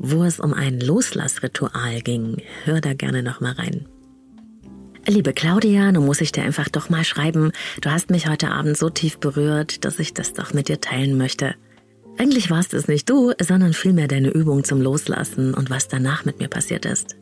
wo 0.00 0.24
es 0.24 0.40
um 0.40 0.54
ein 0.54 0.80
Loslassritual 0.80 2.00
ging. 2.00 2.42
Hör 2.64 2.80
da 2.80 2.94
gerne 2.94 3.22
noch 3.22 3.40
mal 3.40 3.52
rein. 3.52 3.86
Liebe 5.06 5.32
Claudia, 5.32 5.92
nun 5.92 6.04
muss 6.04 6.20
ich 6.20 6.32
dir 6.32 6.42
einfach 6.42 6.68
doch 6.68 6.90
mal 6.90 7.04
schreiben, 7.04 7.52
du 7.80 7.92
hast 7.92 8.10
mich 8.10 8.28
heute 8.28 8.50
Abend 8.50 8.76
so 8.76 8.90
tief 8.90 9.18
berührt, 9.18 9.84
dass 9.84 10.00
ich 10.00 10.14
das 10.14 10.32
doch 10.32 10.52
mit 10.52 10.66
dir 10.66 10.80
teilen 10.80 11.16
möchte. 11.16 11.54
Eigentlich 12.18 12.50
warst 12.50 12.74
es 12.74 12.88
nicht 12.88 13.08
du, 13.08 13.32
sondern 13.40 13.72
vielmehr 13.72 14.08
deine 14.08 14.30
Übung 14.30 14.64
zum 14.64 14.80
Loslassen 14.80 15.54
und 15.54 15.70
was 15.70 15.86
danach 15.86 16.24
mit 16.24 16.40
mir 16.40 16.48
passiert 16.48 16.84
ist. 16.84 17.16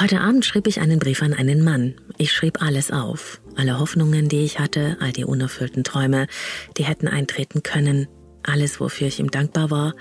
Heute 0.00 0.20
Abend 0.20 0.44
schrieb 0.44 0.66
ich 0.66 0.80
einen 0.80 0.98
Brief 0.98 1.22
an 1.22 1.32
einen 1.32 1.62
Mann. 1.62 1.94
Ich 2.18 2.32
schrieb 2.32 2.60
alles 2.60 2.90
auf. 2.90 3.40
Alle 3.56 3.78
Hoffnungen, 3.78 4.28
die 4.28 4.44
ich 4.44 4.58
hatte, 4.58 4.96
all 5.00 5.12
die 5.12 5.24
unerfüllten 5.24 5.84
Träume, 5.84 6.26
die 6.76 6.84
hätten 6.84 7.06
eintreten 7.06 7.62
können. 7.62 8.08
Alles, 8.42 8.80
wofür 8.80 9.06
ich 9.06 9.20
ihm 9.20 9.30
dankbar 9.30 9.70
war. 9.70 9.94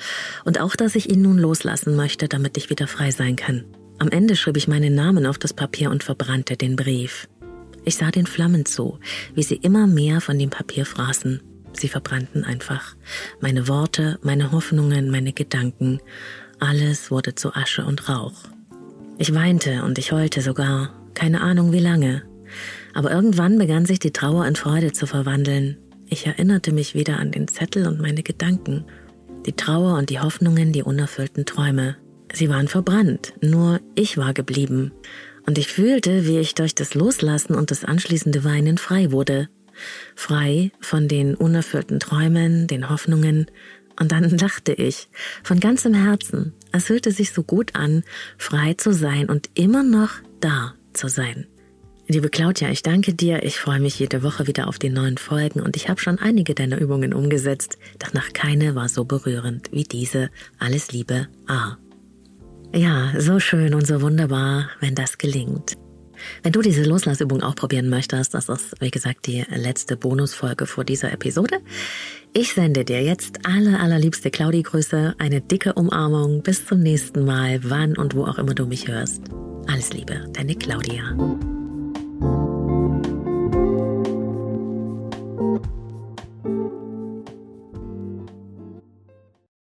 Und 0.44 0.60
auch, 0.60 0.76
dass 0.76 0.96
ich 0.96 1.10
ihn 1.10 1.22
nun 1.22 1.38
loslassen 1.38 1.96
möchte, 1.96 2.28
damit 2.28 2.58
ich 2.58 2.70
wieder 2.70 2.88
frei 2.88 3.12
sein 3.12 3.36
kann. 3.36 3.66
Am 4.00 4.10
Ende 4.10 4.36
schrieb 4.36 4.58
ich 4.58 4.68
meinen 4.68 4.96
Namen 4.96 5.26
auf 5.26 5.38
das 5.38 5.54
Papier 5.54 5.92
und 5.92 6.04
verbrannte 6.04 6.56
den 6.56 6.76
Brief. 6.76 7.28
Ich 7.84 7.98
sah 7.98 8.10
den 8.10 8.26
Flammen 8.26 8.66
zu, 8.66 9.00
wie 9.36 9.44
sie 9.44 9.56
immer 9.56 9.86
mehr 9.86 10.22
von 10.22 10.40
dem 10.40 10.50
Papier 10.50 10.86
fraßen. 10.86 11.42
Sie 11.74 11.88
verbrannten 11.88 12.44
einfach. 12.44 12.96
Meine 13.40 13.68
Worte, 13.68 14.20
meine 14.22 14.52
Hoffnungen, 14.52 15.10
meine 15.10 15.34
Gedanken, 15.34 16.00
alles 16.60 17.10
wurde 17.10 17.36
zu 17.36 17.54
Asche 17.54 17.86
und 17.86 18.10
Rauch. 18.10 18.34
Ich 19.18 19.34
weinte 19.34 19.84
und 19.84 19.98
ich 19.98 20.12
heulte 20.12 20.42
sogar, 20.42 20.94
keine 21.14 21.42
Ahnung 21.42 21.72
wie 21.72 21.80
lange. 21.80 22.24
Aber 22.94 23.12
irgendwann 23.12 23.58
begann 23.58 23.86
sich 23.86 24.00
die 24.00 24.12
Trauer 24.12 24.46
in 24.46 24.56
Freude 24.56 24.92
zu 24.92 25.06
verwandeln. 25.06 25.78
Ich 26.08 26.26
erinnerte 26.26 26.72
mich 26.72 26.96
wieder 26.96 27.18
an 27.18 27.32
den 27.32 27.48
Zettel 27.48 27.88
und 27.88 28.02
meine 28.02 28.24
Gedanken. 28.24 28.86
Die 29.46 29.54
Trauer 29.54 29.98
und 29.98 30.10
die 30.10 30.20
Hoffnungen, 30.20 30.74
die 30.74 30.84
unerfüllten 30.84 31.46
Träume. 31.46 31.98
Sie 32.34 32.50
waren 32.50 32.68
verbrannt, 32.68 33.34
nur 33.42 33.80
ich 33.96 34.18
war 34.18 34.34
geblieben. 34.34 34.92
Und 35.46 35.58
ich 35.58 35.68
fühlte, 35.68 36.26
wie 36.26 36.40
ich 36.40 36.56
durch 36.56 36.76
das 36.76 36.94
Loslassen 36.94 37.56
und 37.56 37.72
das 37.72 37.86
anschließende 37.86 38.44
Weinen 38.44 38.78
frei 38.78 39.12
wurde 39.12 39.50
frei 40.16 40.72
von 40.80 41.08
den 41.08 41.36
unerfüllten 41.36 42.00
Träumen, 42.00 42.68
den 42.68 42.90
Hoffnungen, 42.90 43.48
und 44.00 44.12
dann 44.12 44.30
lachte 44.38 44.74
ich 44.74 45.10
von 45.44 45.60
ganzem 45.60 45.94
Herzen. 45.94 46.54
Es 46.72 46.86
fühlte 46.86 47.12
sich 47.12 47.32
so 47.32 47.44
gut 47.44 47.76
an, 47.76 48.04
frei 48.38 48.74
zu 48.74 48.94
sein 48.94 49.30
und 49.30 49.50
immer 49.56 49.84
noch 49.84 50.12
da 50.40 50.74
zu 50.94 51.08
sein. 51.08 51.46
Liebe 52.08 52.30
Claudia, 52.30 52.72
ich 52.72 52.82
danke 52.82 53.14
dir. 53.14 53.44
Ich 53.44 53.60
freue 53.60 53.80
mich 53.80 54.00
jede 54.00 54.24
Woche 54.24 54.48
wieder 54.48 54.68
auf 54.68 54.80
die 54.80 54.90
neuen 54.90 55.20
Folgen 55.20 55.62
und 55.62 55.76
ich 55.76 55.90
habe 55.90 56.02
schon 56.02 56.18
einige 56.18 56.56
deiner 56.56 56.80
Übungen 56.80 57.14
umgesetzt, 57.14 57.78
doch 58.00 58.14
noch 58.14 58.34
keine 58.34 58.74
war 58.74 58.90
so 58.90 59.06
berührend 59.06 59.72
wie 59.72 59.84
diese. 59.84 60.32
Alles 60.58 60.92
Liebe, 60.92 61.28
A. 61.46 61.78
Ja, 62.74 63.14
so 63.20 63.40
schön 63.40 63.76
und 63.76 63.86
so 63.86 64.02
wunderbar, 64.02 64.70
wenn 64.80 64.96
das 64.96 65.20
gelingt. 65.20 65.76
Wenn 66.44 66.52
du 66.52 66.62
diese 66.62 66.84
Loslassübung 66.84 67.42
auch 67.42 67.56
probieren 67.56 67.90
möchtest, 67.90 68.34
das 68.34 68.50
ist, 68.50 68.76
wie 68.80 68.92
gesagt, 68.92 69.28
die 69.28 69.46
letzte 69.50 69.98
Bonusfolge 69.98 70.66
vor 70.66 70.84
dieser 70.84 71.12
Episode. 71.12 71.60
Ich 72.34 72.54
sende 72.54 72.86
dir 72.86 73.02
jetzt 73.02 73.40
alle 73.46 73.80
allerliebste 73.80 74.30
Claudi-Grüße, 74.30 75.16
eine 75.18 75.42
dicke 75.42 75.74
Umarmung. 75.74 76.44
Bis 76.44 76.66
zum 76.66 76.80
nächsten 76.80 77.26
Mal, 77.26 77.60
wann 77.64 77.98
und 77.98 78.16
wo 78.16 78.26
auch 78.26 78.38
immer 78.38 78.54
du 78.54 78.66
mich 78.66 78.88
hörst. 78.88 79.24
Alles 79.68 79.94
Liebe, 79.94 80.30
deine 80.34 80.56
Claudia. 80.56 81.16